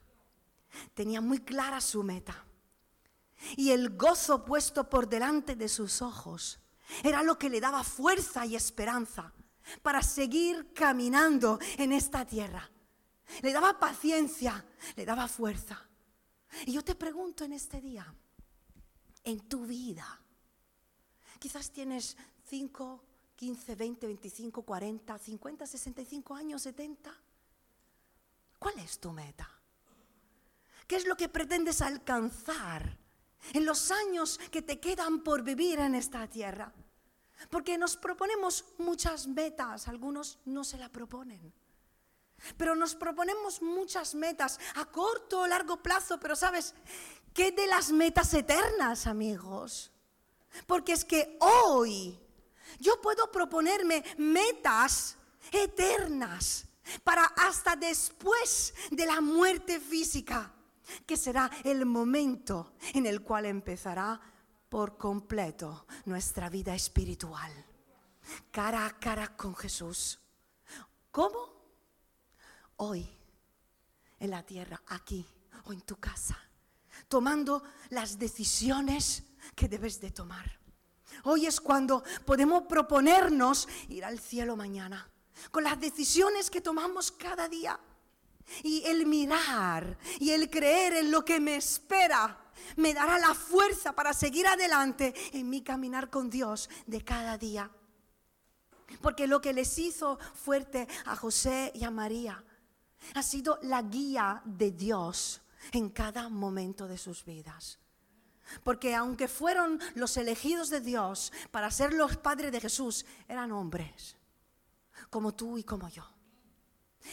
Tenía 0.93 1.21
muy 1.21 1.39
clara 1.39 1.81
su 1.81 2.03
meta. 2.03 2.45
Y 3.55 3.71
el 3.71 3.95
gozo 3.95 4.43
puesto 4.43 4.89
por 4.89 5.07
delante 5.07 5.55
de 5.55 5.69
sus 5.69 6.01
ojos 6.01 6.59
era 7.03 7.23
lo 7.23 7.37
que 7.37 7.49
le 7.49 7.61
daba 7.61 7.83
fuerza 7.83 8.45
y 8.45 8.55
esperanza 8.55 9.33
para 9.81 10.01
seguir 10.01 10.73
caminando 10.73 11.59
en 11.77 11.93
esta 11.93 12.25
tierra. 12.25 12.69
Le 13.41 13.53
daba 13.53 13.79
paciencia, 13.79 14.65
le 14.95 15.05
daba 15.05 15.27
fuerza. 15.27 15.87
Y 16.65 16.73
yo 16.73 16.83
te 16.83 16.95
pregunto 16.95 17.43
en 17.43 17.53
este 17.53 17.79
día, 17.79 18.13
en 19.23 19.39
tu 19.47 19.65
vida, 19.65 20.19
quizás 21.37 21.71
tienes 21.71 22.17
5, 22.45 23.03
15, 23.35 23.75
20, 23.75 24.07
25, 24.07 24.63
40, 24.63 25.17
50, 25.17 25.65
65 25.67 26.35
años, 26.35 26.61
70. 26.63 27.15
¿Cuál 28.59 28.77
es 28.79 28.99
tu 28.99 29.11
meta? 29.11 29.49
¿Qué 30.85 30.97
es 30.97 31.07
lo 31.07 31.15
que 31.15 31.29
pretendes 31.29 31.81
alcanzar 31.81 32.99
en 33.53 33.65
los 33.65 33.91
años 33.91 34.39
que 34.51 34.61
te 34.61 34.79
quedan 34.79 35.21
por 35.21 35.43
vivir 35.43 35.79
en 35.79 35.95
esta 35.95 36.27
tierra. 36.27 36.71
Porque 37.49 37.77
nos 37.77 37.95
proponemos 37.95 38.65
muchas 38.77 39.27
metas, 39.27 39.87
algunos 39.87 40.39
no 40.45 40.63
se 40.63 40.77
la 40.77 40.89
proponen. 40.89 41.53
Pero 42.57 42.75
nos 42.75 42.95
proponemos 42.95 43.61
muchas 43.61 44.15
metas 44.15 44.59
a 44.75 44.85
corto 44.85 45.41
o 45.41 45.47
largo 45.47 45.81
plazo, 45.81 46.19
pero 46.19 46.35
sabes, 46.35 46.73
¿qué 47.33 47.51
de 47.51 47.67
las 47.67 47.91
metas 47.91 48.33
eternas, 48.33 49.07
amigos? 49.07 49.91
Porque 50.65 50.93
es 50.93 51.05
que 51.05 51.37
hoy 51.39 52.19
yo 52.79 53.01
puedo 53.01 53.31
proponerme 53.31 54.03
metas 54.17 55.17
eternas 55.51 56.65
para 57.03 57.25
hasta 57.25 57.75
después 57.75 58.73
de 58.91 59.05
la 59.05 59.21
muerte 59.21 59.79
física, 59.79 60.53
que 61.05 61.17
será 61.17 61.49
el 61.63 61.85
momento 61.85 62.73
en 62.93 63.05
el 63.05 63.21
cual 63.21 63.45
empezará 63.45 64.19
por 64.69 64.97
completo 64.97 65.85
nuestra 66.05 66.49
vida 66.49 66.75
espiritual, 66.75 67.51
cara 68.51 68.85
a 68.85 68.99
cara 68.99 69.35
con 69.35 69.55
Jesús. 69.55 70.19
¿Cómo? 71.11 71.59
Hoy, 72.77 73.09
en 74.19 74.29
la 74.29 74.43
tierra, 74.43 74.81
aquí 74.87 75.25
o 75.65 75.73
en 75.73 75.81
tu 75.81 75.97
casa, 75.97 76.37
tomando 77.07 77.63
las 77.89 78.17
decisiones 78.17 79.23
que 79.55 79.67
debes 79.67 79.99
de 79.99 80.11
tomar. 80.11 80.59
Hoy 81.23 81.45
es 81.47 81.59
cuando 81.59 82.03
podemos 82.25 82.63
proponernos 82.63 83.67
ir 83.89 84.05
al 84.05 84.19
cielo 84.19 84.55
mañana, 84.55 85.09
con 85.51 85.63
las 85.63 85.79
decisiones 85.79 86.49
que 86.49 86.61
tomamos 86.61 87.11
cada 87.11 87.47
día. 87.47 87.79
Y 88.63 88.83
el 88.85 89.05
mirar 89.05 89.97
y 90.19 90.31
el 90.31 90.49
creer 90.49 90.93
en 90.93 91.11
lo 91.11 91.23
que 91.23 91.39
me 91.39 91.55
espera 91.55 92.37
me 92.75 92.93
dará 92.93 93.19
la 93.19 93.33
fuerza 93.33 93.93
para 93.93 94.13
seguir 94.13 94.47
adelante 94.47 95.13
en 95.33 95.49
mi 95.49 95.61
caminar 95.61 96.09
con 96.09 96.29
Dios 96.29 96.69
de 96.87 97.03
cada 97.03 97.37
día. 97.37 97.69
Porque 99.01 99.27
lo 99.27 99.39
que 99.39 99.53
les 99.53 99.77
hizo 99.77 100.17
fuerte 100.33 100.87
a 101.05 101.15
José 101.15 101.71
y 101.75 101.83
a 101.83 101.91
María 101.91 102.43
ha 103.13 103.23
sido 103.23 103.59
la 103.61 103.81
guía 103.83 104.41
de 104.45 104.71
Dios 104.71 105.41
en 105.71 105.89
cada 105.89 106.29
momento 106.29 106.87
de 106.87 106.97
sus 106.97 107.23
vidas. 107.23 107.79
Porque 108.63 108.95
aunque 108.95 109.27
fueron 109.27 109.79
los 109.93 110.17
elegidos 110.17 110.69
de 110.69 110.81
Dios 110.81 111.31
para 111.51 111.69
ser 111.69 111.93
los 111.93 112.17
padres 112.17 112.51
de 112.51 112.59
Jesús, 112.59 113.05
eran 113.27 113.51
hombres, 113.51 114.17
como 115.09 115.33
tú 115.33 115.57
y 115.57 115.63
como 115.63 115.89
yo. 115.89 116.03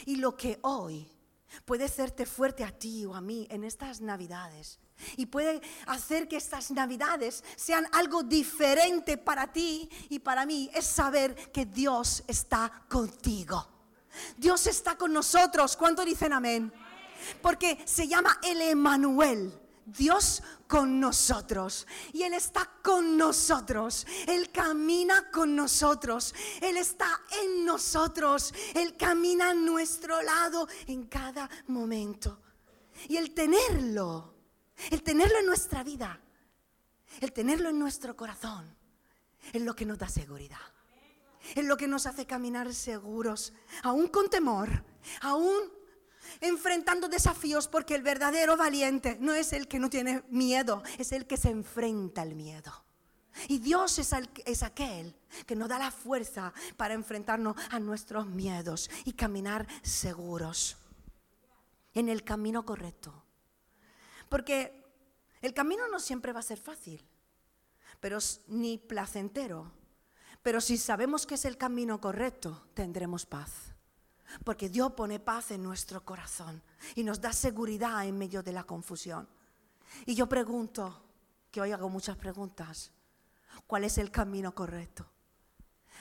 Y 0.04 0.16
lo 0.16 0.36
que 0.36 0.58
hoy 0.62 1.10
puede 1.64 1.84
hacerte 1.84 2.26
fuerte 2.26 2.64
a 2.64 2.76
ti 2.76 3.04
o 3.04 3.14
a 3.14 3.20
mí 3.20 3.46
en 3.50 3.64
estas 3.64 4.00
navidades 4.00 4.78
y 5.16 5.26
puede 5.26 5.60
hacer 5.86 6.26
que 6.28 6.36
estas 6.36 6.70
navidades 6.70 7.44
sean 7.56 7.86
algo 7.92 8.22
diferente 8.22 9.18
para 9.18 9.52
ti 9.52 9.88
y 10.08 10.18
para 10.18 10.46
mí 10.46 10.70
es 10.74 10.86
saber 10.86 11.34
que 11.52 11.66
Dios 11.66 12.24
está 12.26 12.84
contigo. 12.88 13.68
Dios 14.36 14.66
está 14.66 14.96
con 14.96 15.12
nosotros. 15.12 15.76
¿Cuánto 15.76 16.04
dicen 16.04 16.32
amén? 16.32 16.72
Porque 17.42 17.78
se 17.84 18.08
llama 18.08 18.38
el 18.42 18.60
Emanuel. 18.62 19.52
Dios 19.86 20.42
con 20.66 21.00
nosotros. 21.00 21.86
Y 22.12 22.22
Él 22.22 22.34
está 22.34 22.70
con 22.82 23.16
nosotros. 23.16 24.06
Él 24.26 24.50
camina 24.52 25.30
con 25.30 25.56
nosotros. 25.56 26.34
Él 26.60 26.76
está 26.76 27.22
en 27.42 27.64
nosotros. 27.64 28.52
Él 28.74 28.96
camina 28.96 29.50
a 29.50 29.54
nuestro 29.54 30.20
lado 30.22 30.68
en 30.86 31.06
cada 31.06 31.48
momento. 31.66 32.42
Y 33.08 33.16
el 33.16 33.32
tenerlo 33.32 34.36
el 34.90 35.02
tenerlo 35.02 35.38
en 35.38 35.46
nuestra 35.46 35.82
vida, 35.82 36.20
el 37.20 37.32
tenerlo 37.32 37.70
en 37.70 37.78
nuestro 37.78 38.16
corazón, 38.16 38.76
es 39.52 39.62
lo 39.62 39.74
que 39.74 39.86
nos 39.86 39.98
da 39.98 40.08
seguridad. 40.08 40.58
Es 41.54 41.64
lo 41.64 41.76
que 41.76 41.86
nos 41.86 42.06
hace 42.06 42.26
caminar 42.26 42.74
seguros, 42.74 43.52
aún 43.84 44.08
con 44.08 44.28
temor, 44.28 44.84
aún 45.20 45.56
enfrentando 46.40 47.08
desafíos, 47.08 47.68
porque 47.68 47.94
el 47.94 48.02
verdadero 48.02 48.56
valiente 48.56 49.16
no 49.20 49.34
es 49.34 49.52
el 49.52 49.68
que 49.68 49.78
no 49.78 49.90
tiene 49.90 50.22
miedo, 50.28 50.82
es 50.98 51.12
el 51.12 51.26
que 51.26 51.36
se 51.36 51.50
enfrenta 51.50 52.22
al 52.22 52.34
miedo. 52.34 52.86
Y 53.48 53.58
Dios 53.58 53.98
es, 53.98 54.62
aquel 54.62 55.14
que 55.46 55.56
nos 55.56 55.68
da 55.68 55.78
la 55.78 55.90
fuerza 55.90 56.52
para 56.76 56.94
enfrentarnos 56.94 57.56
a 57.70 57.78
nuestros 57.78 58.26
miedos 58.26 58.90
y 59.04 59.12
caminar 59.12 59.66
seguros 59.82 60.78
en 61.94 62.08
el 62.08 62.24
camino 62.24 62.64
correcto. 62.64 63.22
Porque 64.28 64.84
el 65.42 65.52
camino 65.52 65.86
no 65.88 66.00
siempre 66.00 66.32
va 66.32 66.40
a 66.40 66.44
ser 66.44 66.58
fácil, 66.58 67.06
pero 68.00 68.18
ni 68.48 68.78
placentero. 68.78 69.70
Pero 70.42 70.60
si 70.60 70.78
sabemos 70.78 71.26
que 71.26 71.34
es 71.34 71.44
el 71.44 71.58
camino 71.58 72.00
correcto, 72.00 72.66
tendremos 72.74 73.26
paz. 73.26 73.75
Porque 74.44 74.68
Dios 74.68 74.92
pone 74.92 75.20
paz 75.20 75.50
en 75.50 75.62
nuestro 75.62 76.04
corazón 76.04 76.62
y 76.94 77.04
nos 77.04 77.20
da 77.20 77.32
seguridad 77.32 78.04
en 78.06 78.18
medio 78.18 78.42
de 78.42 78.52
la 78.52 78.64
confusión. 78.64 79.28
Y 80.04 80.14
yo 80.14 80.28
pregunto, 80.28 81.02
que 81.50 81.60
hoy 81.60 81.72
hago 81.72 81.88
muchas 81.88 82.16
preguntas, 82.16 82.92
¿cuál 83.66 83.84
es 83.84 83.98
el 83.98 84.10
camino 84.10 84.54
correcto? 84.54 85.06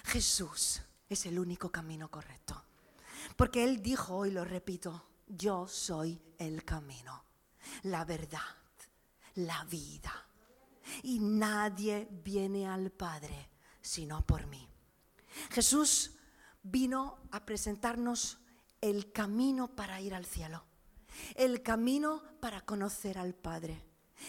Jesús 0.06 0.82
es 1.08 1.26
el 1.26 1.40
único 1.40 1.72
camino 1.72 2.10
correcto. 2.10 2.62
Porque 3.36 3.64
Él 3.64 3.82
dijo, 3.82 4.26
y 4.26 4.32
lo 4.32 4.44
repito, 4.44 5.08
yo 5.28 5.68
soy 5.68 6.22
el 6.38 6.66
camino 6.66 7.26
la 7.84 8.06
verdad, 8.06 8.40
la 9.36 9.64
vida. 9.66 10.14
Y 11.04 11.20
nadie 11.20 12.08
viene 12.24 12.68
al 12.68 12.92
Padre 12.92 13.50
sino 13.82 14.26
por 14.26 14.48
mí. 14.48 14.68
Jesús 15.52 16.12
vino 16.66 17.20
a 17.32 17.46
presentarnos 17.46 18.40
el 18.82 19.12
camino 19.12 19.76
para 19.76 20.02
ir 20.02 20.14
al 20.14 20.26
cielo, 20.26 20.64
el 21.36 21.62
camino 21.62 22.24
para 22.40 22.62
conocer 22.62 23.18
al 23.18 23.34
Padre, 23.34 23.84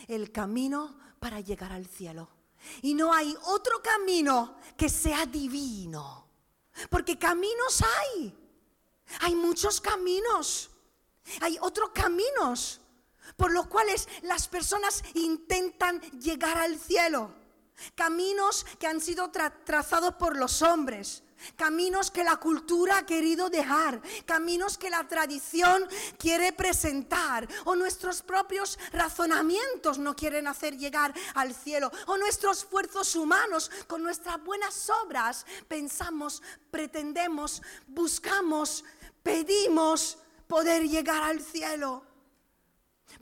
el 0.07 0.33
camino 0.33 0.99
para 1.19 1.41
llegar 1.41 1.73
al 1.73 1.87
cielo. 1.87 2.29
Y 2.83 2.95
no 2.95 3.13
hay 3.13 3.37
otro 3.47 3.83
camino 3.83 4.57
que 4.77 4.89
sea 4.89 5.25
divino, 5.27 6.29
porque 6.91 7.19
caminos 7.19 7.83
hay, 7.83 8.37
hay 9.21 9.35
muchos 9.35 9.81
caminos, 9.81 10.71
hay 11.41 11.59
otros 11.61 11.91
caminos 11.91 12.81
por 13.37 13.51
los 13.51 13.67
cuales 13.67 14.09
las 14.23 14.47
personas 14.47 15.03
intentan 15.15 16.01
llegar 16.21 16.59
al 16.59 16.79
cielo. 16.79 17.35
Caminos 17.95 18.65
que 18.79 18.87
han 18.87 19.01
sido 19.01 19.31
trazados 19.31 20.15
por 20.15 20.37
los 20.37 20.63
hombres. 20.63 21.23
Caminos 21.57 22.11
que 22.11 22.25
la 22.25 22.37
cultura 22.37 22.99
ha 22.99 23.07
querido 23.07 23.51
dejar, 23.51 24.01
caminos 24.25 24.79
que 24.79 24.91
la 24.91 25.07
tradición 25.07 25.87
quiere 26.19 26.53
presentar, 26.53 27.49
o 27.65 27.77
nuestros 27.77 28.23
propios 28.23 28.79
razonamientos 28.93 29.99
no 29.99 30.17
quieren 30.17 30.47
hacer 30.47 30.77
llegar 30.77 31.15
al 31.35 31.55
cielo, 31.55 31.91
o 32.07 32.17
nuestros 32.17 32.59
esfuerzos 32.59 33.15
humanos 33.15 33.71
con 33.87 34.03
nuestras 34.03 34.43
buenas 34.43 34.91
obras 35.05 35.47
pensamos, 35.69 36.43
pretendemos, 36.71 37.63
buscamos, 37.87 38.85
pedimos 39.23 40.19
poder 40.47 40.89
llegar 40.89 41.23
al 41.23 41.41
cielo. 41.41 42.05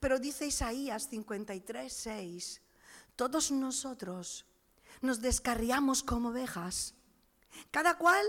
Pero 0.00 0.18
dice 0.18 0.46
Isaías 0.46 1.08
53, 1.08 1.92
6, 1.92 2.62
todos 3.16 3.50
nosotros 3.50 4.46
nos 5.00 5.20
descarriamos 5.20 6.02
como 6.02 6.30
ovejas, 6.30 6.94
cada 7.70 7.96
cual 7.96 8.24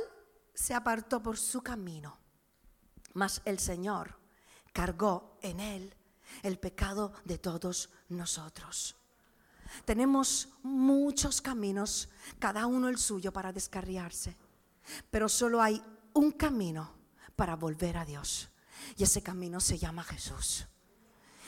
se 0.54 0.74
apartó 0.74 1.22
por 1.22 1.38
su 1.38 1.62
camino, 1.62 2.18
mas 3.14 3.42
el 3.46 3.60
Señor 3.60 4.18
cargó 4.74 5.38
en 5.42 5.60
él 5.60 5.96
el 6.44 6.60
pecado 6.60 7.14
de 7.24 7.38
todos 7.38 7.90
nosotros. 8.10 8.96
Tenemos 9.84 10.50
muchos 10.64 11.42
caminos, 11.42 12.10
cada 12.40 12.66
uno 12.68 12.88
el 12.88 12.98
suyo 12.98 13.32
para 13.34 13.52
descarriarse, 13.52 14.38
pero 15.10 15.28
solo 15.28 15.62
hay 15.62 15.82
un 16.14 16.32
camino 16.32 16.94
para 17.36 17.56
volver 17.56 17.98
a 17.98 18.06
Dios. 18.06 18.50
Y 18.98 19.04
ese 19.04 19.22
camino 19.22 19.60
se 19.60 19.78
llama 19.78 20.04
Jesús. 20.04 20.68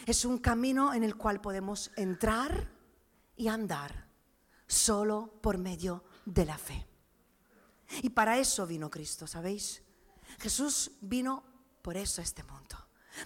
Es 0.05 0.25
un 0.25 0.37
camino 0.39 0.93
en 0.93 1.03
el 1.03 1.15
cual 1.15 1.41
podemos 1.41 1.91
entrar 1.95 2.71
y 3.35 3.47
andar 3.47 4.07
solo 4.65 5.39
por 5.41 5.57
medio 5.57 6.03
de 6.25 6.45
la 6.45 6.57
fe. 6.57 6.86
Y 8.01 8.09
para 8.09 8.37
eso 8.37 8.67
vino 8.67 8.89
Cristo, 8.89 9.27
¿sabéis? 9.27 9.81
Jesús 10.39 10.91
vino 11.01 11.43
por 11.81 11.97
eso 11.97 12.21
a 12.21 12.23
este 12.23 12.43
mundo. 12.43 12.77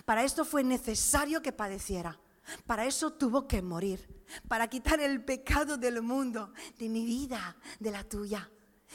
Para 0.06 0.24
esto 0.24 0.46
fue 0.46 0.64
necesario 0.64 1.42
que 1.42 1.52
padeciera. 1.52 2.20
Para 2.66 2.86
eso 2.86 3.14
tuvo 3.14 3.48
que 3.48 3.62
morir. 3.62 4.24
Para 4.48 4.68
quitar 4.68 5.00
el 5.00 5.24
pecado 5.24 5.78
del 5.78 6.02
mundo, 6.02 6.54
de 6.78 6.90
mi 6.90 7.06
vida, 7.06 7.58
de 7.80 7.92
la 7.92 8.04
tuya. 8.04 8.50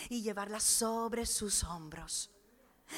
Y 0.09 0.22
llevarla 0.22 0.61
sobre 0.61 1.26
sus 1.26 1.64
hombros. 1.64 2.31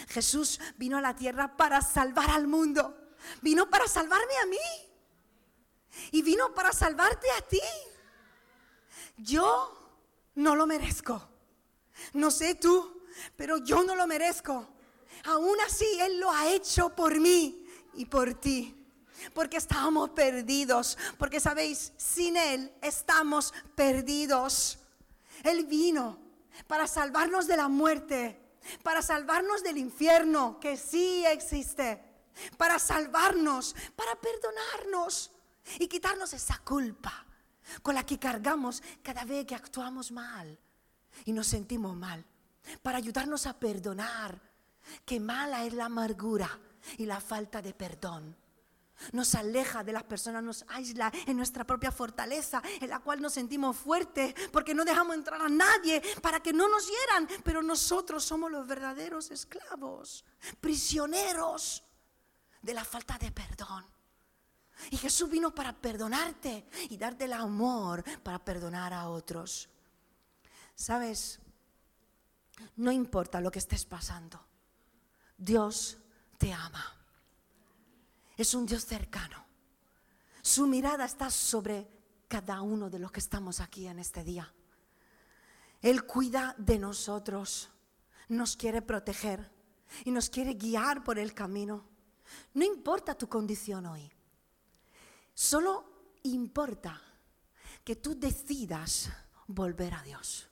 Jesús 0.09 0.61
vino 0.77 0.99
a 0.99 1.01
la 1.01 1.17
tierra 1.17 1.57
para 1.57 1.81
salvar 1.81 2.31
al 2.31 2.47
mundo. 2.47 2.97
Vino 3.43 3.69
para 3.71 3.87
salvarme 3.89 4.37
a 4.43 4.47
mí. 4.47 4.57
y 6.13 6.23
vino 6.23 6.55
para 6.55 6.73
salvarte 6.73 7.27
a 7.33 7.41
ti. 7.43 7.61
Yo 9.17 9.75
no 10.37 10.55
lo 10.55 10.67
merezco. 10.67 11.29
No 12.13 12.31
sé 12.31 12.55
tú, 12.55 13.03
pero 13.37 13.59
yo 13.59 13.83
no 13.85 13.95
lo 13.95 14.07
merezco. 14.07 14.69
Aún 15.25 15.57
así, 15.67 15.87
Él 16.01 16.21
lo 16.21 16.31
ha 16.31 16.49
hecho 16.49 16.95
por 16.95 17.19
mí 17.19 17.67
y 17.95 18.07
por 18.07 18.35
ti. 18.35 18.75
Porque 19.35 19.57
estábamos 19.57 20.11
perdidos. 20.11 20.97
Porque 21.19 21.41
sabéis, 21.41 21.93
sin 21.97 22.37
Él 22.37 22.73
estamos 22.81 23.53
perdidos. 23.75 24.79
Él 25.43 25.67
vino 25.67 26.19
para 26.67 26.87
salvarnos 26.87 27.47
de 27.47 27.57
la 27.57 27.69
muerte, 27.69 28.41
para 28.83 29.03
salvarnos 29.03 29.63
del 29.63 29.79
infierno, 29.79 30.59
que 30.61 30.77
sí 30.77 31.25
existe, 31.27 32.03
para 32.57 32.79
salvarnos, 32.79 33.75
para 33.95 34.15
perdonarnos 34.17 35.31
y 35.79 35.87
quitarnos 35.87 36.33
esa 36.33 36.59
culpa 36.59 37.27
con 37.83 37.95
la 37.95 38.05
que 38.05 38.19
cargamos 38.19 38.83
cada 39.03 39.25
vez 39.25 39.47
que 39.47 39.55
actuamos 39.55 40.11
mal 40.11 40.59
y 41.25 41.33
nos 41.33 41.47
sentimos 41.47 41.97
mal, 41.97 42.25
para 42.83 42.99
ayudarnos 42.99 43.47
a 43.47 43.59
perdonar, 43.59 44.41
que 45.05 45.21
mala 45.21 45.65
es 45.65 45.73
la 45.75 45.87
amargura 45.87 46.59
y 46.97 47.07
la 47.07 47.21
falta 47.21 47.61
de 47.63 47.75
perdón. 47.75 48.37
Nos 49.13 49.35
aleja 49.37 49.85
de 49.85 49.93
las 49.93 50.03
personas, 50.03 50.43
nos 50.43 50.65
aísla 50.69 51.13
en 51.27 51.37
nuestra 51.37 51.65
propia 51.65 51.93
fortaleza, 51.93 52.61
en 52.81 52.91
la 52.91 52.99
cual 52.99 53.21
nos 53.21 53.33
sentimos 53.33 53.77
fuertes, 53.77 54.35
porque 54.51 54.75
no 54.75 54.85
dejamos 54.85 55.15
entrar 55.15 55.41
a 55.41 55.49
nadie 55.49 56.03
para 56.21 56.41
que 56.41 56.53
no 56.53 56.69
nos 56.69 56.89
hieran, 56.89 57.29
pero 57.45 57.63
nosotros 57.63 58.25
somos 58.25 58.51
los 58.51 58.67
verdaderos 58.67 59.31
esclavos, 59.31 60.25
prisioneros 60.61 61.85
de 62.61 62.75
la 62.75 62.85
falta 62.85 63.17
de 63.19 63.31
perdón. 63.31 63.87
Y 64.91 64.97
Jesús 64.97 65.31
vino 65.31 65.55
para 65.55 65.73
perdonarte 65.73 66.67
y 66.91 66.97
darte 66.97 67.25
el 67.25 67.33
amor 67.33 68.05
para 68.23 68.45
perdonar 68.45 68.93
a 68.93 69.09
otros. 69.09 69.69
Sabes, 70.79 71.41
no 72.77 72.93
importa 72.93 73.41
lo 73.41 73.51
que 73.51 73.59
estés 73.59 73.85
pasando, 73.85 74.41
Dios 75.37 75.99
te 76.39 76.53
ama. 76.53 76.97
Es 78.37 78.55
un 78.55 78.65
Dios 78.65 78.85
cercano. 78.85 79.45
Su 80.41 80.69
mirada 80.69 81.05
está 81.05 81.31
sobre 81.31 81.89
cada 82.29 82.63
uno 82.63 82.89
de 82.89 83.01
los 83.01 83.11
que 83.11 83.19
estamos 83.19 83.59
aquí 83.59 83.89
en 83.89 83.99
este 83.99 84.23
día. 84.23 84.55
Él 85.83 86.05
cuida 86.05 86.55
de 86.59 86.79
nosotros, 86.79 87.71
nos 88.29 88.57
quiere 88.57 88.81
proteger 88.81 89.51
y 90.05 90.13
nos 90.13 90.31
quiere 90.31 90.55
guiar 90.55 91.03
por 91.03 91.19
el 91.19 91.35
camino. 91.35 91.89
No 92.55 92.65
importa 92.65 93.19
tu 93.19 93.29
condición 93.29 93.85
hoy. 93.87 94.09
Solo 95.35 96.19
importa 96.23 97.03
que 97.83 97.97
tú 97.97 98.17
decidas 98.17 99.11
volver 99.49 99.95
a 99.95 100.03
Dios, 100.03 100.49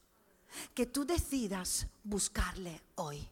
que 0.74 0.86
tú 0.86 1.04
decidas 1.04 1.86
buscarle 2.04 2.82
hoy, 2.96 3.28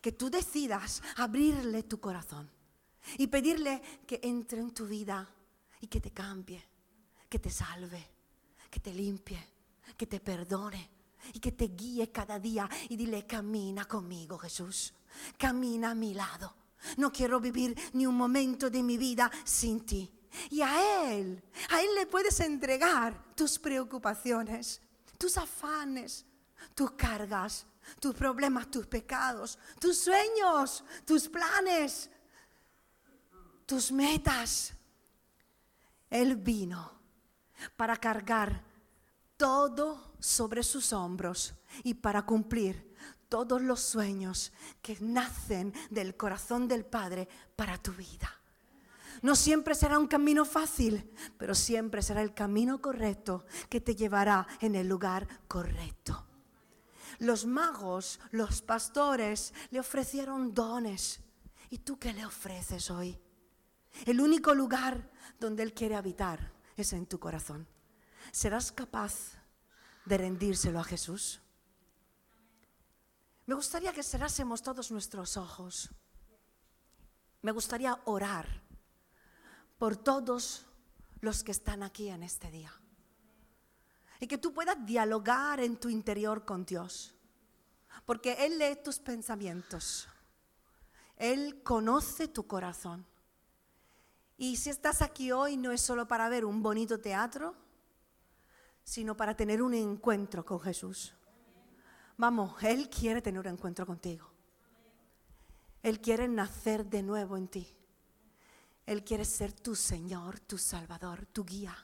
que 0.00 0.12
tú 0.12 0.30
decidas 0.30 1.02
abrirle 1.16 1.82
tu 1.82 2.00
corazón 2.00 2.50
y 3.16 3.26
pedirle 3.26 3.80
que 4.06 4.20
entre 4.22 4.60
en 4.60 4.72
tu 4.72 4.86
vida 4.86 5.28
y 5.80 5.86
que 5.86 6.00
te 6.00 6.10
cambie, 6.10 6.64
que 7.28 7.38
te 7.38 7.50
salve, 7.50 8.06
que 8.70 8.80
te 8.80 8.92
limpie, 8.92 9.44
que 9.96 10.06
te 10.06 10.20
perdone 10.20 10.90
y 11.32 11.40
que 11.40 11.52
te 11.52 11.68
guíe 11.68 12.10
cada 12.10 12.38
día 12.38 12.68
y 12.88 12.96
dile, 12.96 13.26
camina 13.26 13.86
conmigo 13.86 14.38
Jesús, 14.38 14.94
camina 15.36 15.90
a 15.90 15.94
mi 15.94 16.14
lado. 16.14 16.54
No 16.96 17.12
quiero 17.12 17.40
vivir 17.40 17.76
ni 17.94 18.06
un 18.06 18.16
momento 18.16 18.70
de 18.70 18.82
mi 18.82 18.96
vida 18.96 19.30
sin 19.44 19.84
ti. 19.84 20.12
Y 20.50 20.60
a 20.60 21.10
Él, 21.10 21.42
a 21.70 21.80
Él 21.80 21.88
le 21.96 22.06
puedes 22.06 22.38
entregar 22.40 23.34
tus 23.34 23.58
preocupaciones, 23.58 24.80
tus 25.16 25.36
afanes, 25.36 26.24
tus 26.74 26.92
cargas, 26.92 27.66
tus 28.00 28.14
problemas, 28.14 28.70
tus 28.70 28.86
pecados, 28.86 29.58
tus 29.80 29.98
sueños, 29.98 30.84
tus 31.04 31.28
planes, 31.28 32.10
tus 33.66 33.92
metas. 33.92 34.72
Él 36.10 36.36
vino 36.36 36.92
para 37.76 37.96
cargar 37.96 38.64
todo 39.36 40.14
sobre 40.18 40.62
sus 40.62 40.92
hombros 40.92 41.54
y 41.84 41.94
para 41.94 42.24
cumplir 42.24 42.88
todos 43.28 43.60
los 43.60 43.80
sueños 43.80 44.52
que 44.80 44.96
nacen 45.00 45.72
del 45.90 46.16
corazón 46.16 46.66
del 46.66 46.84
Padre 46.84 47.28
para 47.56 47.78
tu 47.78 47.92
vida. 47.92 48.32
No 49.22 49.34
siempre 49.34 49.74
será 49.74 49.98
un 49.98 50.06
camino 50.06 50.44
fácil, 50.44 51.10
pero 51.36 51.54
siempre 51.54 52.02
será 52.02 52.22
el 52.22 52.34
camino 52.34 52.80
correcto 52.80 53.44
que 53.68 53.80
te 53.80 53.96
llevará 53.96 54.46
en 54.60 54.76
el 54.76 54.88
lugar 54.88 55.26
correcto. 55.48 56.27
Los 57.18 57.46
magos, 57.46 58.20
los 58.30 58.62
pastores 58.62 59.52
le 59.70 59.80
ofrecieron 59.80 60.54
dones. 60.54 61.20
¿Y 61.70 61.78
tú 61.78 61.98
qué 61.98 62.12
le 62.12 62.24
ofreces 62.24 62.90
hoy? 62.90 63.18
El 64.06 64.20
único 64.20 64.54
lugar 64.54 65.10
donde 65.40 65.62
Él 65.62 65.74
quiere 65.74 65.96
habitar 65.96 66.52
es 66.76 66.92
en 66.92 67.06
tu 67.06 67.18
corazón. 67.18 67.66
¿Serás 68.30 68.72
capaz 68.72 69.34
de 70.04 70.18
rendírselo 70.18 70.78
a 70.78 70.84
Jesús? 70.84 71.40
Me 73.46 73.54
gustaría 73.54 73.92
que 73.92 74.02
cerrásemos 74.02 74.62
todos 74.62 74.90
nuestros 74.90 75.36
ojos. 75.36 75.90
Me 77.42 77.50
gustaría 77.50 77.98
orar 78.04 78.62
por 79.78 79.96
todos 79.96 80.66
los 81.20 81.42
que 81.42 81.52
están 81.52 81.82
aquí 81.82 82.08
en 82.08 82.22
este 82.22 82.50
día. 82.50 82.72
Y 84.20 84.26
que 84.26 84.38
tú 84.38 84.52
puedas 84.52 84.84
dialogar 84.84 85.60
en 85.60 85.76
tu 85.76 85.88
interior 85.88 86.44
con 86.44 86.64
Dios. 86.64 87.14
Porque 88.04 88.32
Él 88.40 88.58
lee 88.58 88.78
tus 88.82 88.98
pensamientos. 88.98 90.08
Él 91.16 91.62
conoce 91.62 92.28
tu 92.28 92.46
corazón. 92.46 93.04
Y 94.36 94.56
si 94.56 94.70
estás 94.70 95.02
aquí 95.02 95.32
hoy 95.32 95.56
no 95.56 95.72
es 95.72 95.80
solo 95.80 96.06
para 96.06 96.28
ver 96.28 96.44
un 96.44 96.62
bonito 96.62 97.00
teatro, 97.00 97.54
sino 98.84 99.16
para 99.16 99.36
tener 99.36 99.60
un 99.60 99.74
encuentro 99.74 100.44
con 100.44 100.60
Jesús. 100.60 101.12
Vamos, 102.16 102.62
Él 102.62 102.88
quiere 102.88 103.20
tener 103.20 103.40
un 103.40 103.46
encuentro 103.46 103.84
contigo. 103.84 104.30
Él 105.82 106.00
quiere 106.00 106.28
nacer 106.28 106.86
de 106.86 107.02
nuevo 107.02 107.36
en 107.36 107.48
ti. 107.48 107.76
Él 108.86 109.04
quiere 109.04 109.24
ser 109.24 109.52
tu 109.52 109.74
Señor, 109.74 110.40
tu 110.40 110.56
Salvador, 110.56 111.26
tu 111.26 111.44
guía, 111.44 111.76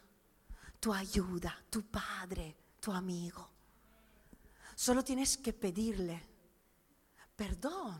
tu 0.85 0.93
ayuda, 0.93 1.65
tu 1.71 1.81
Padre, 1.87 2.55
tu 2.79 2.93
amigo. 2.93 3.49
Solo 4.75 5.03
tienes 5.03 5.39
que 5.39 5.55
pedirle 5.55 6.21
perdón 7.35 7.99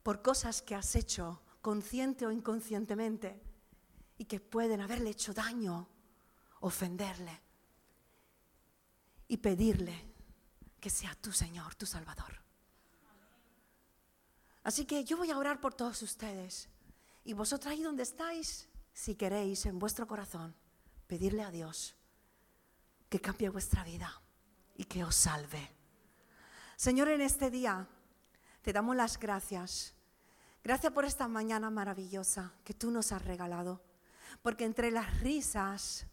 por 0.00 0.22
cosas 0.22 0.62
que 0.62 0.76
has 0.76 0.94
hecho 0.94 1.42
consciente 1.60 2.24
o 2.24 2.30
inconscientemente 2.30 3.42
y 4.16 4.26
que 4.26 4.38
pueden 4.38 4.80
haberle 4.80 5.10
hecho 5.10 5.34
daño, 5.34 5.88
ofenderle. 6.60 7.42
Y 9.26 9.38
pedirle 9.38 10.14
que 10.78 10.88
sea 10.88 11.16
tu 11.16 11.32
Señor, 11.32 11.74
tu 11.74 11.84
Salvador. 11.84 12.40
Así 14.62 14.84
que 14.84 15.02
yo 15.02 15.16
voy 15.16 15.32
a 15.32 15.38
orar 15.38 15.60
por 15.60 15.74
todos 15.74 16.00
ustedes. 16.02 16.68
Y 17.24 17.32
vosotros 17.32 17.72
ahí 17.72 17.82
donde 17.82 18.04
estáis, 18.04 18.68
si 18.94 19.16
queréis 19.16 19.66
en 19.66 19.80
vuestro 19.80 20.06
corazón, 20.06 20.54
pedirle 21.06 21.42
a 21.42 21.50
Dios 21.50 21.94
que 23.08 23.20
cambie 23.20 23.48
vuestra 23.50 23.84
vida 23.84 24.22
y 24.74 24.84
que 24.84 25.04
os 25.04 25.14
salve. 25.14 25.70
Señor, 26.76 27.08
en 27.08 27.20
este 27.20 27.50
día 27.50 27.86
te 28.62 28.72
damos 28.72 28.96
las 28.96 29.18
gracias. 29.18 29.94
Gracias 30.64 30.92
por 30.92 31.04
esta 31.04 31.28
mañana 31.28 31.70
maravillosa 31.70 32.52
que 32.64 32.74
tú 32.74 32.90
nos 32.90 33.12
has 33.12 33.24
regalado. 33.24 33.82
Porque 34.40 34.64
entre 34.64 34.90
las 34.90 35.20
risas, 35.20 36.06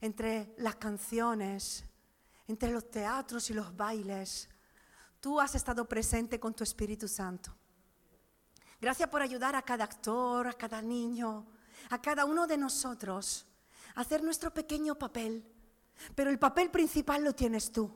entre 0.00 0.54
las 0.58 0.76
canciones, 0.76 1.84
entre 2.46 2.72
los 2.72 2.90
teatros 2.90 3.50
y 3.50 3.54
los 3.54 3.76
bailes, 3.76 4.48
tú 5.20 5.38
has 5.40 5.54
estado 5.54 5.88
presente 5.88 6.40
con 6.40 6.54
tu 6.54 6.64
Espíritu 6.64 7.06
Santo. 7.06 7.54
Gracias 8.80 9.08
por 9.08 9.22
ayudar 9.22 9.54
a 9.54 9.62
cada 9.62 9.84
actor, 9.84 10.48
a 10.48 10.52
cada 10.52 10.80
niño, 10.80 11.46
a 11.90 12.00
cada 12.00 12.24
uno 12.24 12.46
de 12.46 12.56
nosotros 12.56 13.46
hacer 13.98 14.22
nuestro 14.22 14.52
pequeño 14.54 14.94
papel. 14.94 15.44
Pero 16.14 16.30
el 16.30 16.38
papel 16.38 16.70
principal 16.70 17.24
lo 17.24 17.34
tienes 17.34 17.72
tú. 17.72 17.90